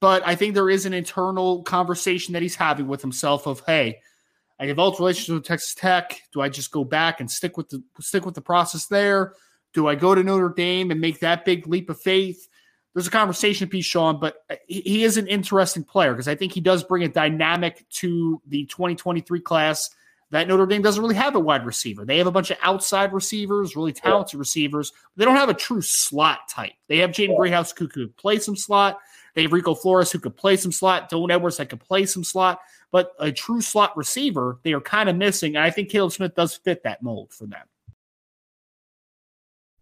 But 0.00 0.22
I 0.26 0.34
think 0.34 0.54
there 0.54 0.70
is 0.70 0.86
an 0.86 0.92
internal 0.92 1.62
conversation 1.62 2.34
that 2.34 2.42
he's 2.42 2.54
having 2.54 2.86
with 2.86 3.00
himself 3.00 3.46
of, 3.46 3.62
hey, 3.66 4.00
I 4.60 4.66
developed 4.66 4.98
relationships 4.98 5.34
with 5.34 5.44
Texas 5.44 5.74
Tech. 5.74 6.20
Do 6.32 6.40
I 6.40 6.48
just 6.48 6.70
go 6.70 6.84
back 6.84 7.20
and 7.20 7.30
stick 7.30 7.56
with 7.56 7.68
the 7.68 7.82
stick 8.00 8.24
with 8.26 8.34
the 8.34 8.40
process 8.40 8.86
there? 8.86 9.34
Do 9.78 9.86
I 9.86 9.94
go 9.94 10.12
to 10.12 10.24
Notre 10.24 10.48
Dame 10.48 10.90
and 10.90 11.00
make 11.00 11.20
that 11.20 11.44
big 11.44 11.68
leap 11.68 11.88
of 11.88 12.00
faith? 12.00 12.48
There's 12.94 13.06
a 13.06 13.12
conversation 13.12 13.68
piece, 13.68 13.84
Sean, 13.84 14.18
but 14.18 14.42
uh, 14.50 14.56
he 14.66 15.04
is 15.04 15.16
an 15.16 15.28
interesting 15.28 15.84
player 15.84 16.12
because 16.12 16.26
I 16.26 16.34
think 16.34 16.52
he 16.52 16.60
does 16.60 16.82
bring 16.82 17.04
a 17.04 17.08
dynamic 17.08 17.88
to 17.90 18.42
the 18.48 18.66
2023 18.66 19.38
class 19.38 19.88
that 20.32 20.48
Notre 20.48 20.66
Dame 20.66 20.82
doesn't 20.82 21.00
really 21.00 21.14
have 21.14 21.36
a 21.36 21.38
wide 21.38 21.64
receiver. 21.64 22.04
They 22.04 22.18
have 22.18 22.26
a 22.26 22.32
bunch 22.32 22.50
of 22.50 22.58
outside 22.60 23.12
receivers, 23.12 23.76
really 23.76 23.92
talented 23.92 24.34
yeah. 24.34 24.40
receivers. 24.40 24.92
They 25.14 25.24
don't 25.24 25.36
have 25.36 25.48
a 25.48 25.54
true 25.54 25.80
slot 25.80 26.48
type. 26.50 26.72
They 26.88 26.98
have 26.98 27.10
Jaden 27.10 27.36
Greathouse 27.36 27.72
who 27.78 27.86
could 27.86 28.16
play 28.16 28.40
some 28.40 28.56
slot. 28.56 28.98
They 29.36 29.42
have 29.42 29.52
Rico 29.52 29.76
Flores 29.76 30.10
who 30.10 30.18
could 30.18 30.36
play 30.36 30.56
some 30.56 30.72
slot. 30.72 31.08
Dylan 31.08 31.30
Edwards 31.30 31.58
that 31.58 31.68
could 31.68 31.78
play 31.78 32.04
some 32.04 32.24
slot. 32.24 32.58
But 32.90 33.12
a 33.20 33.30
true 33.30 33.60
slot 33.60 33.96
receiver, 33.96 34.58
they 34.64 34.72
are 34.72 34.80
kind 34.80 35.08
of 35.08 35.14
missing. 35.14 35.54
And 35.54 35.64
I 35.64 35.70
think 35.70 35.88
Caleb 35.88 36.10
Smith 36.10 36.34
does 36.34 36.56
fit 36.56 36.82
that 36.82 37.00
mold 37.00 37.32
for 37.32 37.46
them. 37.46 37.62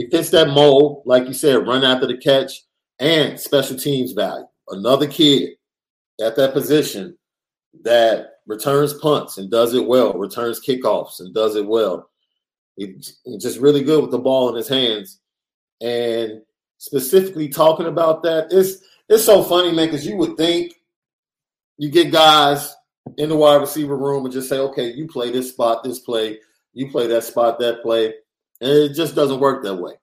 He 0.00 0.08
fits 0.08 0.30
that 0.30 0.48
mold, 0.48 1.02
like 1.04 1.26
you 1.26 1.34
said, 1.34 1.66
run 1.66 1.84
after 1.84 2.06
the 2.06 2.16
catch 2.16 2.62
and 3.00 3.38
special 3.38 3.76
teams 3.76 4.12
value. 4.12 4.46
Another 4.68 5.06
kid 5.06 5.50
at 6.22 6.36
that 6.36 6.54
position 6.54 7.18
that 7.82 8.36
returns 8.46 8.94
punts 8.94 9.36
and 9.36 9.50
does 9.50 9.74
it 9.74 9.86
well, 9.86 10.14
returns 10.14 10.58
kickoffs 10.66 11.20
and 11.20 11.34
does 11.34 11.54
it 11.54 11.66
well. 11.66 12.08
He's 12.76 13.18
just 13.38 13.58
really 13.58 13.84
good 13.84 14.00
with 14.00 14.10
the 14.10 14.18
ball 14.18 14.48
in 14.48 14.54
his 14.54 14.68
hands. 14.68 15.20
And 15.82 16.40
specifically 16.78 17.50
talking 17.50 17.86
about 17.86 18.22
that, 18.22 18.48
it's 18.50 18.78
it's 19.10 19.26
so 19.26 19.42
funny, 19.42 19.70
man, 19.70 19.88
because 19.88 20.06
you 20.06 20.16
would 20.16 20.38
think 20.38 20.72
you 21.76 21.90
get 21.90 22.10
guys 22.10 22.74
in 23.18 23.28
the 23.28 23.36
wide 23.36 23.60
receiver 23.60 23.98
room 23.98 24.24
and 24.24 24.32
just 24.32 24.48
say, 24.48 24.60
okay, 24.60 24.94
you 24.94 25.06
play 25.06 25.30
this 25.30 25.50
spot, 25.50 25.84
this 25.84 25.98
play, 25.98 26.38
you 26.72 26.90
play 26.90 27.06
that 27.06 27.24
spot, 27.24 27.58
that 27.58 27.82
play. 27.82 28.14
And 28.60 28.70
it 28.70 28.94
just 28.94 29.14
doesn't 29.14 29.40
work 29.40 29.62
that 29.64 29.76
way. 29.76 29.94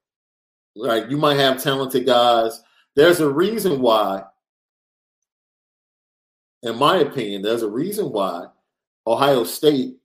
Like 0.75 1.09
You 1.09 1.17
might 1.17 1.37
have 1.37 1.61
talented 1.61 2.05
guys. 2.05 2.61
There's 2.95 3.19
a 3.19 3.29
reason 3.29 3.81
why, 3.81 4.23
in 6.63 6.77
my 6.77 6.97
opinion, 6.97 7.41
there's 7.41 7.63
a 7.63 7.69
reason 7.69 8.11
why 8.11 8.47
Ohio 9.05 9.43
State 9.43 9.97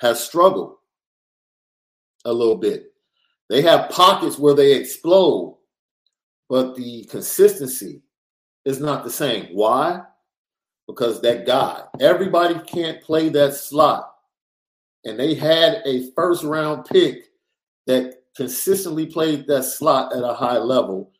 has 0.00 0.22
struggled 0.22 0.76
a 2.24 2.32
little 2.32 2.56
bit. 2.56 2.92
They 3.48 3.62
have 3.62 3.90
pockets 3.90 4.38
where 4.38 4.54
they 4.54 4.74
explode, 4.74 5.56
but 6.48 6.76
the 6.76 7.04
consistency 7.04 8.02
is 8.64 8.80
not 8.80 9.04
the 9.04 9.10
same. 9.10 9.46
Why? 9.54 10.02
Because 10.86 11.20
that 11.22 11.46
guy, 11.46 11.82
everybody 12.00 12.58
can't 12.60 13.02
play 13.02 13.30
that 13.30 13.54
slot 13.54 14.14
and 15.04 15.18
they 15.18 15.34
had 15.34 15.82
a 15.84 16.10
first 16.12 16.44
round 16.44 16.84
pick 16.84 17.24
that 17.86 18.14
consistently 18.36 19.06
played 19.06 19.46
that 19.46 19.64
slot 19.64 20.14
at 20.14 20.22
a 20.22 20.34
high 20.34 20.58
level. 20.58 21.12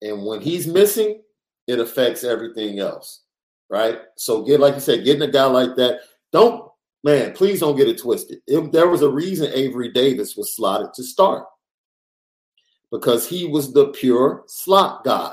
And 0.00 0.24
when 0.24 0.40
he's 0.40 0.66
missing, 0.66 1.22
it 1.66 1.78
affects 1.78 2.24
everything 2.24 2.78
else. 2.78 3.22
Right. 3.70 4.00
So 4.16 4.42
get 4.42 4.60
like 4.60 4.74
you 4.74 4.80
said, 4.80 5.04
getting 5.04 5.22
a 5.22 5.30
guy 5.30 5.46
like 5.46 5.76
that, 5.76 6.00
don't 6.32 6.70
man, 7.04 7.32
please 7.32 7.60
don't 7.60 7.76
get 7.76 7.88
it 7.88 7.98
twisted. 7.98 8.40
If 8.46 8.70
there 8.70 8.88
was 8.88 9.02
a 9.02 9.08
reason 9.08 9.50
Avery 9.52 9.90
Davis 9.90 10.36
was 10.36 10.54
slotted 10.54 10.92
to 10.94 11.02
start. 11.02 11.46
Because 12.90 13.26
he 13.26 13.46
was 13.46 13.72
the 13.72 13.88
pure 13.88 14.44
slot 14.46 15.02
guy. 15.02 15.32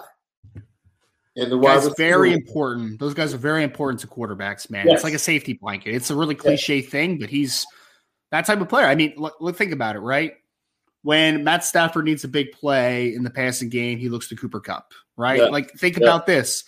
And 1.35 1.51
the 1.51 1.57
guys 1.57 1.87
very 1.97 2.33
important. 2.33 2.99
Those 2.99 3.13
guys 3.13 3.33
are 3.33 3.37
very 3.37 3.63
important 3.63 3.99
to 4.01 4.07
quarterbacks, 4.07 4.69
man. 4.69 4.87
Yes. 4.87 4.95
It's 4.95 5.03
like 5.03 5.13
a 5.13 5.19
safety 5.19 5.53
blanket. 5.53 5.93
It's 5.93 6.09
a 6.09 6.15
really 6.15 6.35
cliche 6.35 6.77
yes. 6.77 6.89
thing, 6.89 7.17
but 7.17 7.29
he's 7.29 7.65
that 8.31 8.45
type 8.45 8.61
of 8.61 8.69
player. 8.69 8.85
I 8.85 8.95
mean, 8.95 9.13
look, 9.17 9.35
look, 9.39 9.55
think 9.55 9.71
about 9.71 9.95
it, 9.95 9.99
right? 9.99 10.33
When 11.01 11.43
Matt 11.43 11.63
Stafford 11.63 12.05
needs 12.05 12.23
a 12.23 12.27
big 12.27 12.51
play 12.51 13.13
in 13.13 13.23
the 13.23 13.29
passing 13.29 13.69
game, 13.69 13.99
he 13.99 14.09
looks 14.09 14.27
to 14.29 14.35
Cooper 14.35 14.59
Kupp, 14.59 14.93
right? 15.15 15.39
Yeah. 15.39 15.45
Like, 15.45 15.71
think 15.73 15.97
yeah. 15.97 16.03
about 16.03 16.25
this. 16.25 16.63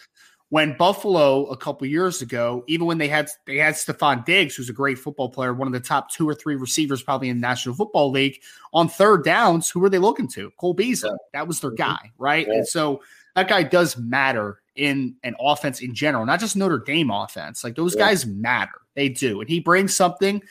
When 0.49 0.75
Buffalo 0.75 1.45
a 1.45 1.55
couple 1.55 1.87
years 1.87 2.21
ago, 2.21 2.65
even 2.67 2.85
when 2.85 2.97
they 2.97 3.07
had 3.07 3.29
they 3.47 3.55
had 3.55 3.75
Stefon 3.75 4.25
Diggs, 4.25 4.53
who's 4.53 4.69
a 4.69 4.73
great 4.73 4.99
football 4.99 5.29
player, 5.29 5.53
one 5.53 5.67
of 5.67 5.71
the 5.71 5.79
top 5.79 6.11
two 6.11 6.27
or 6.27 6.35
three 6.35 6.55
receivers 6.55 7.01
probably 7.01 7.29
in 7.29 7.37
the 7.37 7.47
National 7.47 7.73
Football 7.73 8.11
League, 8.11 8.41
on 8.73 8.89
third 8.89 9.23
downs, 9.23 9.69
who 9.69 9.79
were 9.79 9.89
they 9.89 9.97
looking 9.97 10.27
to? 10.29 10.51
Cole 10.59 10.73
Beasley. 10.73 11.09
Yeah. 11.09 11.15
That 11.39 11.47
was 11.47 11.61
their 11.61 11.71
mm-hmm. 11.71 11.91
guy, 11.91 12.11
right? 12.17 12.45
And 12.47 12.67
so 12.67 13.01
that 13.35 13.47
guy 13.47 13.63
does 13.63 13.95
matter 13.95 14.61
in 14.75 15.15
an 15.23 15.35
offense 15.39 15.81
in 15.81 15.95
general, 15.95 16.25
not 16.25 16.41
just 16.41 16.57
Notre 16.57 16.79
Dame 16.79 17.11
offense. 17.11 17.63
Like 17.63 17.75
those 17.75 17.95
guys 17.95 18.25
matter. 18.25 18.81
They 18.95 19.07
do. 19.07 19.39
And 19.39 19.49
he 19.49 19.61
brings 19.61 19.95
something 19.95 20.41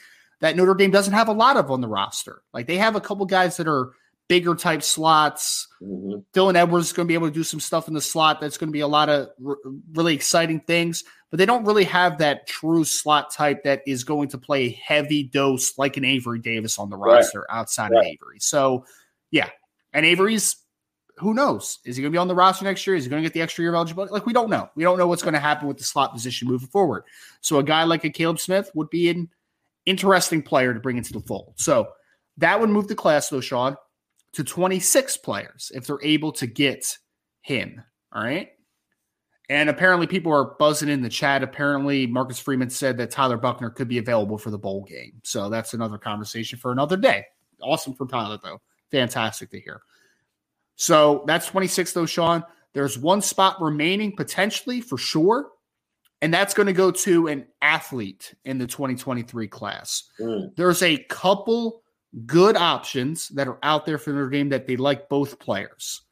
that 0.41 0.57
Notre 0.57 0.75
Dame 0.75 0.91
doesn't 0.91 1.15
have 1.15 1.29
a 1.29 1.33
lot 1.33 1.57
of 1.57 1.71
on 1.71 1.81
the 1.81 1.89
roster. 1.89 2.43
Like 2.53 2.67
they 2.67 2.79
have 2.79 2.97
a 2.97 3.01
couple 3.01 3.27
guys 3.27 3.57
that 3.59 3.69
are 3.69 3.93
bigger 4.29 4.55
type 4.55 4.83
slots. 4.83 5.69
Mm-hmm. 5.83 6.21
Dylan 6.33 6.55
Edwards 6.55 6.87
is 6.87 6.93
going 6.93 7.07
to 7.07 7.09
be 7.09 7.15
able 7.15 7.29
to 7.29 7.35
do 7.35 7.43
some 7.43 7.61
stuff 7.61 7.89
in 7.89 7.95
the 7.95 8.01
slot 8.01 8.41
that's 8.41 8.59
going 8.59 8.69
to 8.69 8.73
be 8.73 8.81
a 8.81 8.89
lot 8.89 9.09
of 9.09 9.29
r- 9.45 9.59
really 9.93 10.15
exciting 10.15 10.61
things, 10.61 11.05
but 11.31 11.39
they 11.39 11.47
don't 11.47 11.65
really 11.65 11.85
have 11.85 12.19
that 12.19 12.47
true 12.47 12.85
slot 12.85 13.33
type 13.33 13.65
that 13.65 13.83
is 13.87 14.05
going 14.05 14.29
to 14.29 14.39
play 14.39 14.67
a 14.67 14.81
heavy 14.83 15.25
dose 15.25 15.77
like 15.79 15.97
an 15.97 16.05
Avery 16.05 16.39
Davis 16.39 16.79
on 16.79 16.91
the 16.91 16.97
roster 16.97 17.41
right. 17.41 17.59
outside 17.59 17.91
right. 17.91 18.01
of 18.01 18.07
Avery. 18.07 18.39
So, 18.39 18.85
yeah. 19.31 19.51
And 19.93 20.07
Avery's 20.07 20.57
who 21.21 21.35
knows? 21.35 21.81
Is 21.85 21.97
he 21.97 22.03
going 22.03 22.13
to 22.13 22.15
be 22.15 22.19
on 22.19 22.29
the 22.29 22.35
roster 22.35 22.65
next 22.65 22.87
year? 22.87 22.97
Is 22.97 23.05
he 23.05 23.11
going 23.11 23.23
to 23.23 23.29
get 23.29 23.35
the 23.35 23.43
extra 23.43 23.63
year 23.63 23.73
of 23.73 23.75
eligibility? 23.75 24.13
Like 24.13 24.25
we 24.25 24.33
don't 24.33 24.49
know. 24.49 24.71
We 24.75 24.85
don't 24.85 24.97
know 24.97 25.07
what's 25.07 25.23
going 25.23 25.35
to 25.35 25.41
happen 25.41 25.69
with 25.69 25.77
the 25.77 25.85
slot 25.85 26.15
position 26.15 26.49
moving 26.49 26.69
forward. 26.69 27.05
So 27.43 27.59
a 27.59 27.63
guy 27.63 27.85
like 27.85 28.05
a 28.05 28.11
Caleb 28.11 28.41
Smith 28.41 28.71
would 28.75 28.89
be 28.89 29.11
in 29.11 29.29
interesting 29.91 30.43
player 30.43 30.73
to 30.73 30.81
bring 30.81 30.97
into 30.97 31.13
the 31.13 31.21
fold. 31.21 31.55
So 31.57 31.89
that 32.39 32.59
would 32.61 32.71
move 32.71 32.89
the 32.89 32.95
class, 32.95 33.29
though, 33.29 33.41
Sean, 33.41 33.77
to 34.33 34.45
26 34.45 35.19
players 35.19 35.71
if 35.75 35.87
they're 35.87 36.03
able 36.03 36.33
to 36.33 36.47
get 36.47 36.97
him. 37.43 37.83
All 38.13 38.23
right. 38.23 38.49
And 39.49 39.69
apparently, 39.69 40.07
people 40.07 40.33
are 40.33 40.55
buzzing 40.61 40.89
in 40.89 41.03
the 41.03 41.09
chat. 41.09 41.43
Apparently, 41.43 42.07
Marcus 42.07 42.39
Freeman 42.39 42.71
said 42.71 42.97
that 42.99 43.11
Tyler 43.11 43.37
Buchner 43.37 43.71
could 43.71 43.89
be 43.89 43.99
available 43.99 44.39
for 44.39 44.51
the 44.51 44.59
bowl 44.59 44.85
game. 44.85 45.21
So 45.25 45.49
that's 45.49 45.75
another 45.75 45.99
conversation 45.99 46.57
for 46.59 46.71
another 46.71 46.97
day. 46.97 47.25
Awesome 47.61 47.95
for 47.95 48.07
Tyler, 48.07 48.39
though. 48.41 48.61
Fantastic 48.93 49.51
to 49.51 49.61
hear. 49.61 49.83
So 50.77 51.25
that's 51.27 51.49
26, 51.49 51.93
though, 51.93 52.07
Sean. 52.07 52.45
There's 52.75 52.97
one 52.97 53.21
spot 53.21 53.61
remaining 53.61 54.15
potentially 54.15 54.81
for 54.81 54.97
sure 54.97 55.49
and 56.23 56.33
that's 56.33 56.55
going 56.55 56.67
to 56.67 56.73
go 56.73 56.91
to 56.91 57.29
an 57.29 57.47
athlete 57.63 58.35
in 58.45 58.59
the 58.59 58.67
2023 58.67 59.49
class. 59.49 60.05
Mm. 60.21 60.55
There's 60.57 60.83
a 60.83 60.99
couple 61.05 61.83
good 62.27 62.57
options 62.57 63.29
that 63.29 63.49
are 63.49 63.59
out 63.63 63.87
there 63.87 63.99
for 63.99 64.11
Notre 64.11 64.31
Dame 64.31 64.51
that 64.51 64.67
they 64.67 64.77
like 64.77 65.09
both 65.09 65.39
players. 65.39 66.03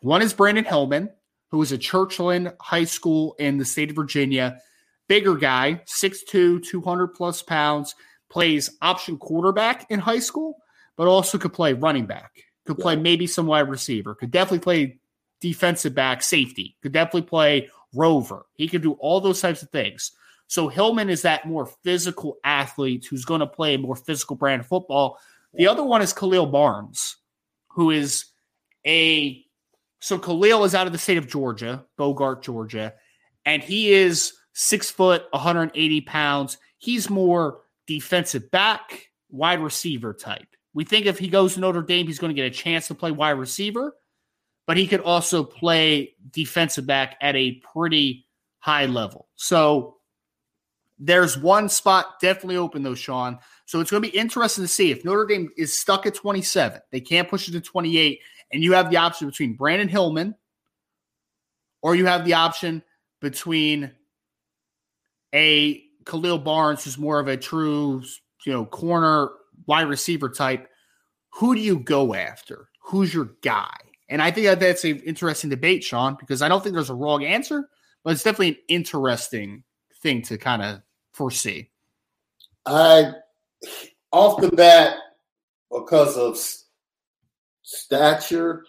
One 0.00 0.22
is 0.22 0.34
Brandyn 0.34 0.64
Hillman, 0.66 1.10
who 1.50 1.62
is 1.62 1.72
a 1.72 1.78
Churchland 1.78 2.54
High 2.60 2.84
School 2.84 3.36
in 3.38 3.58
the 3.58 3.64
state 3.64 3.90
of 3.90 3.96
Virginia. 3.96 4.58
Bigger 5.06 5.36
guy, 5.36 5.82
6'2, 5.86 6.64
200 6.64 7.08
plus 7.08 7.42
pounds, 7.42 7.94
plays 8.30 8.76
option 8.82 9.18
quarterback 9.18 9.86
in 9.90 10.00
high 10.00 10.18
school, 10.18 10.56
but 10.96 11.06
also 11.06 11.38
could 11.38 11.52
play 11.52 11.72
running 11.74 12.06
back, 12.06 12.32
could 12.66 12.78
play 12.78 12.96
maybe 12.96 13.26
some 13.26 13.46
wide 13.46 13.68
receiver, 13.68 14.14
could 14.14 14.30
definitely 14.30 14.60
play 14.60 14.98
defensive 15.40 15.94
back, 15.94 16.22
safety, 16.22 16.76
could 16.82 16.92
definitely 16.92 17.22
play 17.22 17.68
rover. 17.94 18.46
He 18.54 18.68
can 18.68 18.80
do 18.80 18.92
all 18.94 19.20
those 19.20 19.40
types 19.40 19.62
of 19.62 19.70
things. 19.70 20.12
So 20.46 20.68
Hillman 20.68 21.10
is 21.10 21.22
that 21.22 21.46
more 21.46 21.66
physical 21.66 22.36
athlete 22.44 23.06
who's 23.08 23.24
going 23.24 23.40
to 23.40 23.46
play 23.46 23.74
a 23.74 23.78
more 23.78 23.96
physical 23.96 24.36
brand 24.36 24.60
of 24.60 24.66
football. 24.66 25.18
The 25.54 25.66
other 25.66 25.84
one 25.84 26.02
is 26.02 26.12
Khalil 26.12 26.46
Barnes, 26.46 27.16
who 27.70 27.90
is 27.90 28.26
a 28.86 29.44
so 30.00 30.18
Khalil 30.18 30.64
is 30.64 30.74
out 30.74 30.86
of 30.86 30.92
the 30.92 30.98
state 30.98 31.16
of 31.16 31.26
Georgia, 31.26 31.84
Bogart, 31.96 32.42
Georgia, 32.42 32.92
and 33.46 33.62
he 33.62 33.92
is 33.92 34.34
six 34.52 34.90
foot, 34.90 35.24
180 35.30 36.00
pounds. 36.02 36.58
He's 36.76 37.08
more 37.08 37.60
defensive 37.86 38.50
back, 38.50 39.08
wide 39.30 39.60
receiver 39.60 40.12
type. 40.12 40.46
We 40.74 40.84
think 40.84 41.06
if 41.06 41.18
he 41.18 41.28
goes 41.28 41.54
to 41.54 41.60
Notre 41.60 41.82
Dame, 41.82 42.06
he's 42.06 42.18
going 42.18 42.34
to 42.34 42.40
get 42.40 42.46
a 42.46 42.54
chance 42.54 42.88
to 42.88 42.94
play 42.94 43.12
wide 43.12 43.30
receiver 43.30 43.94
but 44.66 44.76
he 44.76 44.86
could 44.86 45.00
also 45.00 45.44
play 45.44 46.14
defensive 46.30 46.86
back 46.86 47.16
at 47.20 47.36
a 47.36 47.60
pretty 47.72 48.26
high 48.58 48.86
level. 48.86 49.28
So 49.36 49.96
there's 50.98 51.36
one 51.36 51.68
spot 51.68 52.20
definitely 52.20 52.56
open 52.56 52.82
though, 52.82 52.94
Sean. 52.94 53.38
So 53.66 53.80
it's 53.80 53.90
going 53.90 54.02
to 54.02 54.10
be 54.10 54.16
interesting 54.16 54.64
to 54.64 54.68
see 54.68 54.90
if 54.90 55.04
Notre 55.04 55.26
Dame 55.26 55.50
is 55.56 55.78
stuck 55.78 56.06
at 56.06 56.14
27. 56.14 56.80
They 56.90 57.00
can't 57.00 57.28
push 57.28 57.48
it 57.48 57.52
to 57.52 57.60
28, 57.60 58.20
and 58.52 58.62
you 58.62 58.72
have 58.74 58.90
the 58.90 58.98
option 58.98 59.26
between 59.26 59.56
Brandyn 59.56 59.88
Hillman, 59.88 60.34
or 61.82 61.94
you 61.94 62.06
have 62.06 62.24
the 62.24 62.34
option 62.34 62.82
between 63.20 63.90
a 65.34 65.82
Khalil 66.04 66.38
Barnes, 66.38 66.84
who's 66.84 66.98
more 66.98 67.18
of 67.18 67.28
a 67.28 67.36
true, 67.36 68.02
you 68.46 68.52
know, 68.52 68.64
corner 68.64 69.30
wide 69.66 69.88
receiver 69.88 70.28
type. 70.28 70.68
Who 71.30 71.54
do 71.54 71.60
you 71.60 71.78
go 71.78 72.14
after? 72.14 72.68
Who's 72.80 73.12
your 73.12 73.30
guy? 73.42 73.74
And 74.08 74.20
I 74.20 74.30
think 74.30 74.46
that 74.46 74.60
that's 74.60 74.84
an 74.84 75.00
interesting 75.00 75.50
debate, 75.50 75.82
Sean, 75.82 76.16
because 76.18 76.42
I 76.42 76.48
don't 76.48 76.62
think 76.62 76.74
there's 76.74 76.90
a 76.90 76.94
wrong 76.94 77.24
answer, 77.24 77.68
but 78.02 78.12
it's 78.12 78.22
definitely 78.22 78.48
an 78.48 78.58
interesting 78.68 79.64
thing 80.02 80.22
to 80.22 80.36
kind 80.36 80.62
of 80.62 80.82
foresee. 81.12 81.70
I, 82.66 83.12
off 84.12 84.40
the 84.40 84.50
bat, 84.50 84.96
because 85.70 86.16
of 86.16 86.38
stature, 87.62 88.64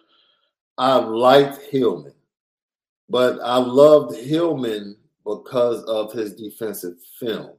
I 0.77 0.95
liked 0.95 1.61
Hillman, 1.63 2.13
but 3.09 3.39
I 3.43 3.57
loved 3.57 4.15
Hillman 4.17 4.97
because 5.25 5.83
of 5.83 6.13
his 6.13 6.33
defensive 6.35 6.95
film. 7.19 7.51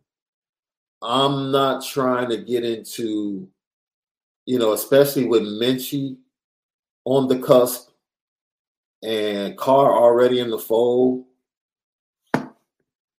I'm 1.02 1.50
not 1.52 1.84
trying 1.84 2.30
to 2.30 2.38
get 2.38 2.64
into, 2.64 3.48
you 4.46 4.58
know, 4.58 4.72
especially 4.72 5.26
with 5.26 5.42
Minchey 5.42 6.16
on 7.06 7.28
the 7.28 7.38
cusp 7.38 7.88
and 9.02 9.56
Carr 9.56 9.92
already 9.92 10.40
in 10.40 10.50
the 10.50 10.58
fold. 10.58 11.24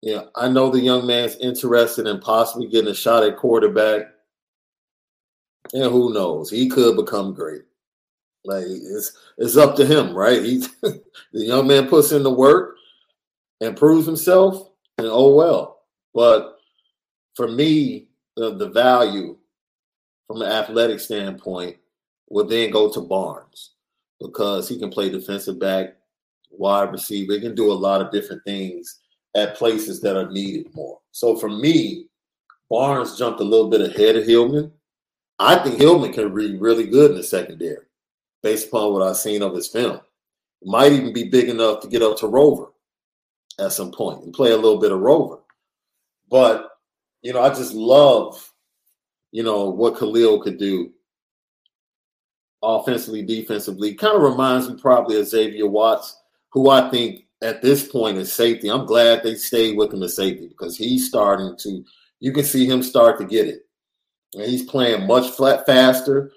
Yeah, 0.01 0.23
I 0.35 0.49
know 0.49 0.69
the 0.69 0.79
young 0.79 1.07
man's 1.07 1.37
interested 1.37 2.05
in 2.05 2.19
possibly 2.19 2.67
getting 2.67 2.91
a 2.91 2.93
shot 2.93 3.23
at 3.23 3.37
quarterback. 3.37 4.03
And 5.73 5.91
who 5.91 6.13
knows? 6.13 6.49
He 6.49 6.69
could 6.69 6.95
become 6.95 7.33
great. 7.33 7.63
Like 8.45 8.65
it's 8.67 9.17
it's 9.37 9.57
up 9.57 9.75
to 9.77 9.85
him, 9.85 10.13
right? 10.13 10.41
He 10.41 10.59
the 10.81 11.01
young 11.33 11.67
man 11.67 11.87
puts 11.87 12.11
in 12.11 12.23
the 12.23 12.31
work 12.31 12.75
and 13.59 13.75
proves 13.75 14.05
himself, 14.05 14.69
and 14.97 15.07
oh 15.07 15.35
well. 15.35 15.81
But 16.13 16.57
for 17.35 17.47
me, 17.47 18.07
the, 18.35 18.55
the 18.55 18.69
value 18.69 19.37
from 20.27 20.41
an 20.41 20.51
athletic 20.51 20.99
standpoint 20.99 21.77
would 22.29 22.49
then 22.49 22.71
go 22.71 22.91
to 22.91 23.01
Barnes 23.01 23.71
because 24.19 24.67
he 24.67 24.79
can 24.79 24.89
play 24.89 25.09
defensive 25.09 25.59
back, 25.59 25.95
wide 26.51 26.91
receiver. 26.91 27.33
He 27.33 27.41
can 27.41 27.55
do 27.55 27.71
a 27.71 27.73
lot 27.73 28.01
of 28.01 28.11
different 28.11 28.43
things 28.43 28.99
at 29.35 29.55
places 29.55 30.01
that 30.01 30.17
are 30.17 30.31
needed 30.31 30.73
more. 30.73 30.99
So 31.11 31.35
for 31.35 31.49
me, 31.49 32.07
Barnes 32.69 33.17
jumped 33.17 33.39
a 33.39 33.43
little 33.43 33.69
bit 33.69 33.81
ahead 33.81 34.15
of 34.15 34.25
Hillman. 34.25 34.71
I 35.39 35.57
think 35.57 35.79
Hillman 35.79 36.13
can 36.13 36.33
be 36.33 36.57
really 36.57 36.87
good 36.87 37.11
in 37.11 37.17
the 37.17 37.23
secondary 37.23 37.85
based 38.41 38.67
upon 38.67 38.93
what 38.93 39.03
I've 39.03 39.17
seen 39.17 39.41
of 39.41 39.55
his 39.55 39.67
film. 39.67 39.99
Might 40.63 40.91
even 40.91 41.13
be 41.13 41.25
big 41.25 41.49
enough 41.49 41.81
to 41.81 41.87
get 41.87 42.01
up 42.01 42.17
to 42.17 42.27
Rover 42.27 42.67
at 43.59 43.71
some 43.71 43.91
point 43.91 44.23
and 44.23 44.33
play 44.33 44.51
a 44.51 44.57
little 44.57 44.79
bit 44.79 44.91
of 44.91 44.99
Rover. 44.99 45.39
But, 46.29 46.71
you 47.21 47.33
know, 47.33 47.41
I 47.41 47.49
just 47.49 47.73
love, 47.73 48.51
you 49.31 49.43
know, 49.43 49.69
what 49.69 49.97
Khalil 49.97 50.41
could 50.41 50.57
do 50.57 50.91
offensively, 52.61 53.23
defensively. 53.23 53.93
Kind 53.95 54.15
of 54.15 54.23
reminds 54.23 54.69
me 54.69 54.75
probably 54.79 55.19
of 55.19 55.27
Xavier 55.27 55.67
Watts, 55.67 56.17
who 56.51 56.69
I 56.69 56.89
think 56.89 57.25
at 57.41 57.61
this 57.61 57.87
point 57.87 58.17
is 58.17 58.31
safety. 58.31 58.69
I'm 58.69 58.85
glad 58.85 59.23
they 59.23 59.35
stayed 59.35 59.77
with 59.77 59.93
him 59.93 60.03
as 60.03 60.15
safety 60.15 60.47
because 60.47 60.77
he's 60.77 61.07
starting 61.07 61.55
to, 61.59 61.83
you 62.19 62.31
can 62.31 62.43
see 62.43 62.65
him 62.65 62.81
start 62.81 63.19
to 63.19 63.25
get 63.25 63.47
it. 63.47 63.61
And 64.33 64.45
he's 64.45 64.63
playing 64.63 65.07
much 65.07 65.31
flat 65.31 65.65
faster 65.65 66.31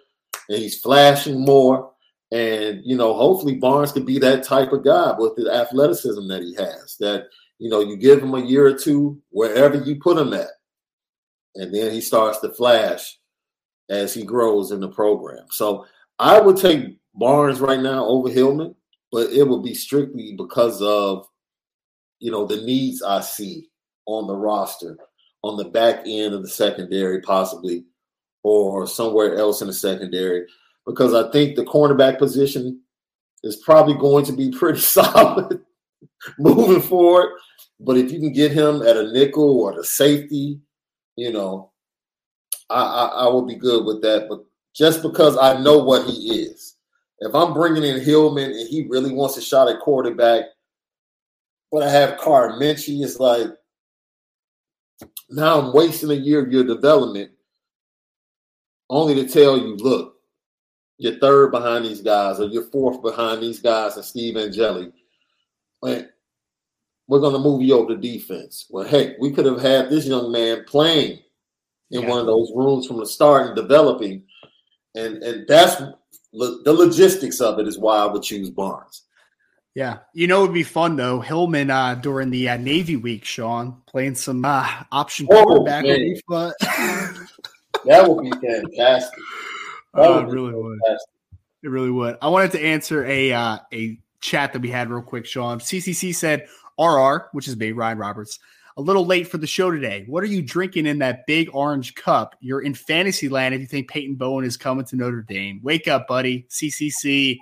and 0.48 0.58
he's 0.58 0.80
flashing 0.80 1.44
more. 1.44 1.92
And, 2.32 2.82
you 2.84 2.96
know, 2.96 3.14
hopefully 3.14 3.56
Barnes 3.56 3.92
could 3.92 4.06
be 4.06 4.18
that 4.20 4.44
type 4.44 4.72
of 4.72 4.84
guy 4.84 5.14
with 5.18 5.34
the 5.36 5.52
athleticism 5.52 6.28
that 6.28 6.42
he 6.42 6.54
has. 6.54 6.96
That, 7.00 7.24
you 7.58 7.68
know, 7.68 7.80
you 7.80 7.96
give 7.96 8.22
him 8.22 8.34
a 8.34 8.44
year 8.44 8.66
or 8.66 8.78
two 8.78 9.20
wherever 9.30 9.76
you 9.76 9.96
put 9.96 10.18
him 10.18 10.32
at. 10.32 10.48
And 11.56 11.74
then 11.74 11.90
he 11.90 12.00
starts 12.00 12.38
to 12.40 12.50
flash 12.50 13.18
as 13.88 14.14
he 14.14 14.22
grows 14.22 14.70
in 14.70 14.78
the 14.78 14.88
program. 14.88 15.46
So 15.50 15.86
I 16.20 16.38
would 16.38 16.58
take 16.58 16.98
Barnes 17.14 17.60
right 17.60 17.80
now 17.80 18.04
over 18.04 18.28
Hillman, 18.28 18.74
but 19.10 19.30
it 19.30 19.48
would 19.48 19.64
be 19.64 19.74
strictly 19.74 20.34
because 20.36 20.80
of 20.82 21.26
you 22.18 22.30
know 22.30 22.46
the 22.46 22.60
needs 22.60 23.02
I 23.02 23.22
see 23.22 23.70
on 24.04 24.26
the 24.26 24.36
roster, 24.36 24.98
on 25.42 25.56
the 25.56 25.64
back 25.64 26.02
end 26.06 26.34
of 26.34 26.42
the 26.42 26.48
secondary, 26.48 27.22
possibly, 27.22 27.86
or 28.42 28.86
somewhere 28.86 29.36
else 29.36 29.62
in 29.62 29.66
the 29.66 29.72
secondary, 29.72 30.46
because 30.86 31.14
I 31.14 31.30
think 31.30 31.56
the 31.56 31.64
cornerback 31.64 32.18
position 32.18 32.82
is 33.42 33.56
probably 33.56 33.94
going 33.94 34.26
to 34.26 34.32
be 34.32 34.50
pretty 34.58 34.80
solid 34.80 35.62
moving 36.38 36.82
forward. 36.82 37.30
But 37.80 37.96
if 37.96 38.12
you 38.12 38.20
can 38.20 38.34
get 38.34 38.52
him 38.52 38.82
at 38.82 38.98
a 38.98 39.10
nickel 39.10 39.58
or 39.58 39.74
the 39.74 39.84
safety, 39.84 40.60
you 41.16 41.32
know, 41.32 41.72
I, 42.68 42.82
I, 42.82 43.06
I 43.06 43.28
will 43.28 43.46
be 43.46 43.54
good 43.54 43.86
with 43.86 44.02
that. 44.02 44.26
But 44.28 44.44
just 44.74 45.02
because 45.02 45.36
I 45.36 45.60
know 45.60 45.78
what 45.78 46.06
he 46.06 46.42
is. 46.42 46.76
If 47.20 47.34
I'm 47.34 47.52
bringing 47.52 47.84
in 47.84 48.00
Hillman 48.00 48.50
and 48.50 48.68
he 48.68 48.86
really 48.88 49.12
wants 49.12 49.36
a 49.36 49.42
shot 49.42 49.68
at 49.68 49.80
quarterback, 49.80 50.44
but 51.70 51.82
I 51.82 51.90
have 51.90 52.18
Carr 52.18 52.58
Minchey, 52.58 53.02
it's 53.02 53.20
like 53.20 53.48
now 55.28 55.60
I'm 55.60 55.72
wasting 55.72 56.10
a 56.10 56.14
year 56.14 56.44
of 56.44 56.52
your 56.52 56.64
development 56.64 57.30
only 58.88 59.14
to 59.14 59.28
tell 59.28 59.56
you, 59.56 59.76
look, 59.76 60.16
you're 60.98 61.18
third 61.18 61.52
behind 61.52 61.84
these 61.84 62.02
guys 62.02 62.40
or 62.40 62.46
you're 62.46 62.70
fourth 62.70 63.00
behind 63.02 63.42
these 63.42 63.60
guys 63.60 63.96
and 63.96 64.04
Steve 64.04 64.36
Angeli. 64.36 64.92
But 65.80 66.10
we're 67.06 67.20
going 67.20 67.32
to 67.32 67.38
move 67.38 67.62
you 67.62 67.74
over 67.74 67.94
to 67.94 68.00
defense. 68.00 68.66
Well, 68.68 68.86
heck, 68.86 69.18
we 69.18 69.32
could 69.32 69.46
have 69.46 69.60
had 69.60 69.88
this 69.88 70.06
young 70.06 70.30
man 70.30 70.64
playing 70.66 71.20
in 71.90 72.02
yeah. 72.02 72.08
one 72.08 72.18
of 72.18 72.26
those 72.26 72.52
rooms 72.54 72.86
from 72.86 72.98
the 72.98 73.06
start 73.06 73.46
and 73.46 73.56
developing 73.56 74.24
and 74.94 75.22
and 75.22 75.46
that's 75.46 75.76
the 76.32 76.72
logistics 76.72 77.40
of 77.40 77.58
it 77.58 77.66
is 77.66 77.78
why 77.78 77.98
I 77.98 78.06
would 78.06 78.22
choose 78.22 78.50
Barnes. 78.50 79.02
Yeah, 79.74 79.98
you 80.14 80.26
know 80.26 80.40
it 80.40 80.46
would 80.48 80.54
be 80.54 80.62
fun 80.62 80.96
though. 80.96 81.20
Hillman 81.20 81.70
uh, 81.70 81.94
during 81.94 82.30
the 82.30 82.48
uh, 82.48 82.56
Navy 82.56 82.96
week, 82.96 83.24
Sean 83.24 83.80
playing 83.86 84.16
some 84.16 84.44
uh, 84.44 84.68
option 84.90 85.28
oh, 85.30 85.44
quarterback. 85.44 85.84
But 86.28 86.54
that 87.84 88.08
would 88.08 88.22
be 88.22 88.30
fantastic. 88.30 89.18
That 89.92 90.06
oh, 90.06 90.22
would 90.22 90.28
it 90.28 90.32
really 90.32 90.52
fantastic. 90.52 91.08
would. 91.32 91.38
It 91.64 91.68
really 91.68 91.90
would. 91.90 92.16
I 92.22 92.28
wanted 92.28 92.52
to 92.52 92.60
answer 92.60 93.04
a 93.06 93.32
uh, 93.32 93.58
a 93.72 93.98
chat 94.20 94.52
that 94.52 94.62
we 94.62 94.70
had 94.70 94.88
real 94.88 95.02
quick, 95.02 95.26
Sean. 95.26 95.58
CCC 95.58 96.14
said 96.14 96.46
RR, 96.78 97.28
which 97.32 97.48
is 97.48 97.56
me, 97.56 97.72
Ryan 97.72 97.98
Roberts 97.98 98.38
a 98.76 98.82
little 98.82 99.04
late 99.04 99.28
for 99.28 99.38
the 99.38 99.46
show 99.46 99.70
today. 99.70 100.04
What 100.06 100.22
are 100.22 100.28
you 100.28 100.42
drinking 100.42 100.86
in 100.86 100.98
that 101.00 101.26
big 101.26 101.50
orange 101.52 101.94
cup? 101.94 102.36
You're 102.40 102.62
in 102.62 102.74
fantasy 102.74 103.28
land 103.28 103.54
if 103.54 103.60
you 103.60 103.66
think 103.66 103.88
Peyton 103.88 104.14
Bowen 104.14 104.44
is 104.44 104.56
coming 104.56 104.84
to 104.86 104.96
Notre 104.96 105.22
Dame. 105.22 105.60
Wake 105.62 105.88
up, 105.88 106.06
buddy. 106.06 106.46
CCC, 106.50 107.38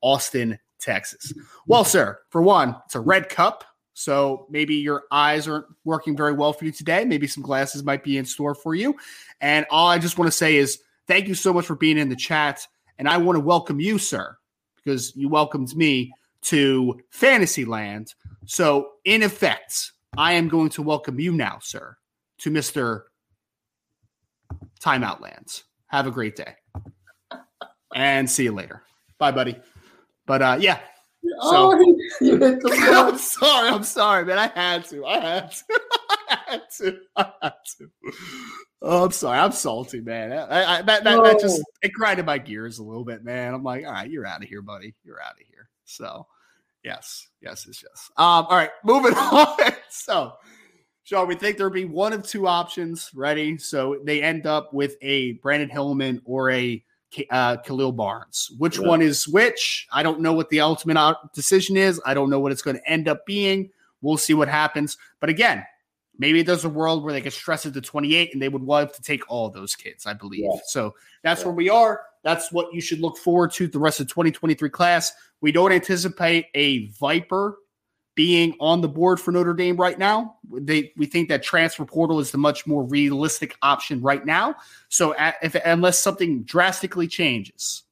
Austin, 0.00 0.58
Texas. 0.80 1.32
Well, 1.66 1.84
sir, 1.84 2.18
for 2.30 2.42
one, 2.42 2.76
it's 2.86 2.94
a 2.94 3.00
red 3.00 3.28
cup. 3.28 3.64
So 3.94 4.46
maybe 4.50 4.76
your 4.76 5.04
eyes 5.10 5.46
aren't 5.46 5.66
working 5.84 6.16
very 6.16 6.32
well 6.32 6.52
for 6.52 6.64
you 6.64 6.72
today. 6.72 7.04
Maybe 7.04 7.26
some 7.26 7.42
glasses 7.42 7.84
might 7.84 8.02
be 8.02 8.18
in 8.18 8.24
store 8.24 8.54
for 8.54 8.74
you. 8.74 8.96
And 9.40 9.66
all 9.70 9.88
I 9.88 9.98
just 9.98 10.18
want 10.18 10.30
to 10.30 10.36
say 10.36 10.56
is 10.56 10.80
thank 11.06 11.28
you 11.28 11.34
so 11.34 11.52
much 11.52 11.66
for 11.66 11.76
being 11.76 11.98
in 11.98 12.08
the 12.08 12.16
chat. 12.16 12.66
And 12.98 13.08
I 13.08 13.18
want 13.18 13.36
to 13.36 13.40
welcome 13.40 13.80
you, 13.80 13.98
sir, 13.98 14.36
because 14.76 15.14
you 15.14 15.28
welcomed 15.28 15.74
me 15.76 16.12
to 16.42 17.00
Fantasyland. 17.10 18.14
So, 18.46 18.90
in 19.04 19.22
effect, 19.22 19.92
I 20.16 20.34
am 20.34 20.48
going 20.48 20.68
to 20.70 20.82
welcome 20.82 21.18
you 21.18 21.32
now, 21.32 21.58
sir, 21.62 21.96
to 22.38 22.50
Mr. 22.50 23.04
Timeout 24.80 25.20
Lands. 25.20 25.64
Have 25.86 26.06
a 26.06 26.10
great 26.10 26.36
day. 26.36 26.54
And 27.94 28.28
see 28.30 28.44
you 28.44 28.52
later. 28.52 28.82
Bye, 29.18 29.32
buddy. 29.32 29.58
But 30.26 30.42
uh 30.42 30.58
yeah. 30.60 30.80
So, 31.40 31.72
oh, 32.22 33.08
I'm 33.08 33.18
sorry. 33.18 33.68
I'm 33.68 33.84
sorry, 33.84 34.24
man. 34.24 34.38
I 34.38 34.48
had 34.48 34.84
to. 34.86 35.04
I 35.06 35.20
had 35.20 35.52
to. 35.52 35.64
I 36.28 36.38
had 36.46 36.62
to. 36.78 36.98
I 37.16 37.32
had 37.42 37.54
to. 37.78 37.90
Oh, 38.82 39.04
I'm 39.04 39.12
sorry. 39.12 39.38
I'm 39.38 39.52
salty, 39.52 40.00
man. 40.00 40.32
I, 40.32 40.78
I, 40.78 40.82
that, 40.82 41.04
that, 41.04 41.22
that 41.22 41.40
just 41.40 41.62
it 41.82 41.92
grinded 41.92 42.26
my 42.26 42.38
gears 42.38 42.78
a 42.78 42.82
little 42.82 43.04
bit, 43.04 43.22
man. 43.22 43.54
I'm 43.54 43.62
like, 43.62 43.86
all 43.86 43.92
right, 43.92 44.10
you're 44.10 44.26
out 44.26 44.42
of 44.42 44.48
here, 44.48 44.62
buddy. 44.62 44.94
You're 45.04 45.22
out 45.22 45.32
of 45.32 45.46
here. 45.48 45.68
So, 45.84 46.26
yes, 46.84 47.28
yes, 47.40 47.64
yes, 47.66 47.82
yes. 47.82 48.10
Um, 48.16 48.46
all 48.48 48.56
right, 48.56 48.70
moving 48.84 49.14
on. 49.16 49.56
so, 49.88 50.34
Sean, 51.04 51.26
we 51.26 51.34
think 51.34 51.56
there'll 51.56 51.72
be 51.72 51.84
one 51.84 52.12
of 52.12 52.22
two 52.22 52.46
options 52.46 53.10
ready. 53.14 53.58
So 53.58 53.98
they 54.04 54.22
end 54.22 54.46
up 54.46 54.72
with 54.72 54.96
a 55.02 55.34
Brandyn 55.38 55.70
Hillman 55.70 56.22
or 56.24 56.50
a 56.50 56.82
uh, 57.30 57.56
Khalil 57.58 57.92
Barnes. 57.92 58.50
Which 58.58 58.78
yeah. 58.78 58.86
one 58.86 59.02
is 59.02 59.28
which? 59.28 59.86
I 59.92 60.02
don't 60.02 60.20
know 60.20 60.32
what 60.32 60.48
the 60.50 60.60
ultimate 60.60 61.16
decision 61.34 61.76
is. 61.76 62.00
I 62.04 62.14
don't 62.14 62.30
know 62.30 62.40
what 62.40 62.52
it's 62.52 62.62
going 62.62 62.76
to 62.76 62.88
end 62.88 63.08
up 63.08 63.26
being. 63.26 63.70
We'll 64.00 64.16
see 64.16 64.34
what 64.34 64.48
happens. 64.48 64.96
But 65.20 65.30
again, 65.30 65.64
maybe 66.18 66.42
there's 66.42 66.64
a 66.64 66.68
world 66.68 67.02
where 67.02 67.12
they 67.12 67.20
get 67.20 67.32
stressed 67.32 67.66
at 67.66 67.74
the 67.74 67.80
28 67.80 68.32
and 68.32 68.42
they 68.42 68.48
would 68.48 68.62
love 68.62 68.92
to 68.92 69.02
take 69.02 69.28
all 69.30 69.50
those 69.50 69.74
kids, 69.74 70.06
I 70.06 70.12
believe. 70.12 70.44
Yeah. 70.44 70.60
So 70.66 70.94
that's 71.22 71.40
yeah. 71.40 71.46
where 71.46 71.54
we 71.54 71.70
are. 71.70 72.02
That's 72.22 72.52
what 72.52 72.72
you 72.72 72.80
should 72.80 73.00
look 73.00 73.18
forward 73.18 73.52
to 73.52 73.66
the 73.66 73.78
rest 73.78 74.00
of 74.00 74.08
2023 74.08 74.70
class. 74.70 75.12
We 75.40 75.52
don't 75.52 75.72
anticipate 75.72 76.46
a 76.54 76.86
Viper 76.88 77.58
being 78.14 78.54
on 78.60 78.80
the 78.82 78.88
board 78.88 79.18
for 79.18 79.32
Notre 79.32 79.54
Dame 79.54 79.76
right 79.76 79.98
now. 79.98 80.36
They, 80.50 80.92
we 80.96 81.06
think 81.06 81.28
that 81.30 81.42
transfer 81.42 81.84
portal 81.84 82.20
is 82.20 82.30
the 82.30 82.38
much 82.38 82.66
more 82.66 82.84
realistic 82.84 83.56
option 83.62 84.02
right 84.02 84.24
now. 84.24 84.54
So 84.88 85.14
if, 85.42 85.54
unless 85.64 85.98
something 85.98 86.42
drastically 86.42 87.08
changes, 87.08 87.84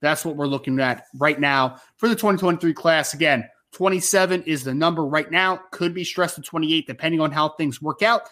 that's 0.00 0.24
what 0.24 0.36
we're 0.36 0.46
looking 0.46 0.78
at 0.80 1.06
right 1.16 1.40
now 1.40 1.76
for 1.96 2.08
the 2.08 2.14
2023 2.14 2.74
class. 2.74 3.14
Again, 3.14 3.48
27 3.72 4.42
is 4.44 4.64
the 4.64 4.74
number 4.74 5.04
right 5.04 5.30
now. 5.30 5.60
Could 5.70 5.94
be 5.94 6.04
stressed 6.04 6.36
to 6.36 6.42
28 6.42 6.86
depending 6.86 7.20
on 7.20 7.30
how 7.30 7.50
things 7.50 7.82
work 7.82 8.02
out. 8.02 8.22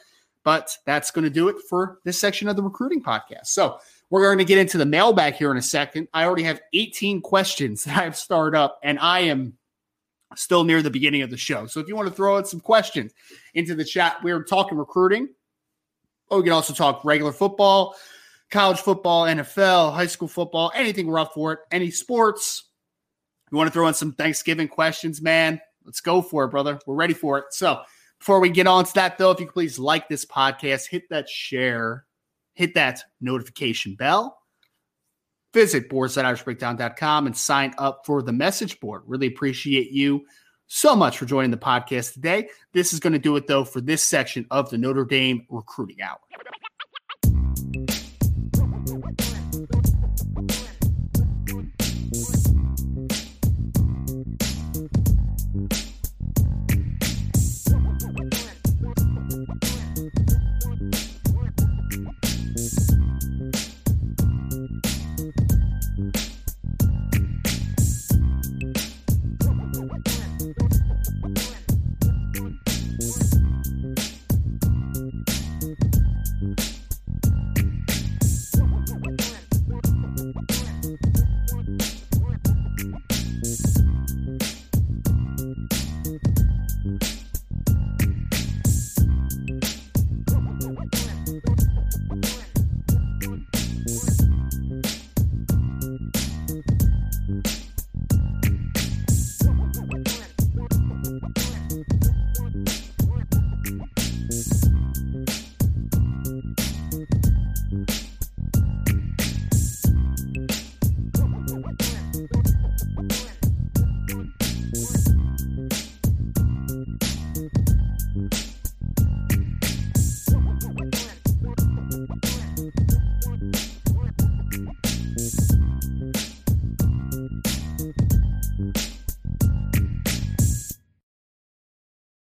But 0.43 0.75
that's 0.87 1.11
going 1.11 1.25
to 1.25 1.31
do 1.31 1.49
it 1.49 1.57
for 1.69 1.99
this 2.05 2.19
section 2.19 2.49
of 2.49 2.57
the 2.57 2.63
recruiting 2.63 3.03
podcast. 3.03 3.47
So 3.47 3.79
we're 4.09 4.23
going 4.23 4.39
to 4.39 4.45
get 4.45 4.59
into 4.59 4.79
the 4.79 4.87
mailbag 4.87 5.35
here 5.35 5.51
in 5.51 5.57
a 5.57 5.63
second. 5.63 6.09
I 6.15 6.25
already 6.25 6.45
have 6.45 6.61
18 6.73 7.21
questions 7.21 7.85
that 7.85 7.99
I've 7.99 8.17
started 8.17 8.57
up, 8.57 8.79
and 8.83 8.99
I 8.99 9.21
am 9.21 9.55
still 10.37 10.65
near 10.65 10.83
the 10.83 10.91
beginning 10.91 11.23
of 11.23 11.31
the 11.31 11.37
show. 11.37 11.67
So 11.67 11.81
if 11.81 11.89
you 11.89 11.97
want 11.97 12.09
to 12.09 12.15
throw 12.15 12.37
in 12.39 12.45
some 12.45 12.61
questions 12.61 13.13
into 13.55 13.75
the 13.75 13.85
chat, 13.85 14.19
we're 14.23 14.43
talking 14.45 14.79
recruiting. 14.79 15.29
Oh, 16.31 16.39
we 16.39 16.45
can 16.45 16.53
also 16.53 16.73
talk 16.73 17.05
regular 17.05 17.33
football, 17.33 17.97
college 18.51 18.79
football, 18.79 19.25
NFL, 19.25 19.93
high 19.93 20.07
school 20.07 20.29
football, 20.29 20.71
anything 20.75 21.07
we're 21.07 21.25
for 21.27 21.53
it, 21.55 21.59
any 21.73 21.91
sports. 21.91 22.70
You 23.51 23.57
want 23.57 23.69
to 23.69 23.73
throw 23.73 23.89
in 23.89 23.95
some 23.95 24.13
Thanksgiving 24.13 24.69
questions, 24.69 25.21
man? 25.21 25.61
Let's 25.85 26.01
go 26.01 26.23
for 26.23 26.45
it, 26.45 26.49
brother. 26.49 26.79
We're 26.87 26.95
ready 26.95 27.15
for 27.15 27.39
it. 27.39 27.47
So 27.51 27.83
before 28.19 28.41
we 28.41 28.51
get 28.51 28.67
on 28.67 28.85
to 28.85 28.95
that, 28.95 29.19
though, 29.19 29.31
if 29.31 29.41
you 29.41 29.47
could 29.47 29.55
please 29.55 29.79
like 29.79 30.09
this 30.09 30.25
podcast, 30.25 30.89
hit 30.89 31.09
that 31.11 31.29
share, 31.29 32.05
hit 32.55 32.75
that 32.75 33.03
notification 33.21 33.95
bell 33.95 34.41
visit 35.53 35.89
boardsideirishbreakdown.com 35.89 37.27
and 37.27 37.37
sign 37.37 37.75
up 37.79 38.03
for 38.07 38.23
the 38.23 38.33
message 38.33 38.79
board. 38.81 39.03
Really 39.07 39.27
appreciate 39.27 39.91
you 39.91 40.25
so 40.67 40.95
much 40.95 41.19
for 41.19 41.27
joining 41.27 41.51
the 41.51 41.57
podcast 41.57 42.15
today. 42.15 42.49
This 42.73 42.93
is 42.93 43.01
going 43.01 43.13
to 43.13 43.19
do 43.19 43.37
it, 43.37 43.47
though, 43.47 43.65
for 43.65 43.81
this 43.81 44.03
section 44.03 44.47
of 44.51 44.71
the 44.71 44.79
Notre 44.79 45.05
Dame 45.05 45.47
Recruiting 45.49 46.01
Hour. 46.03 46.19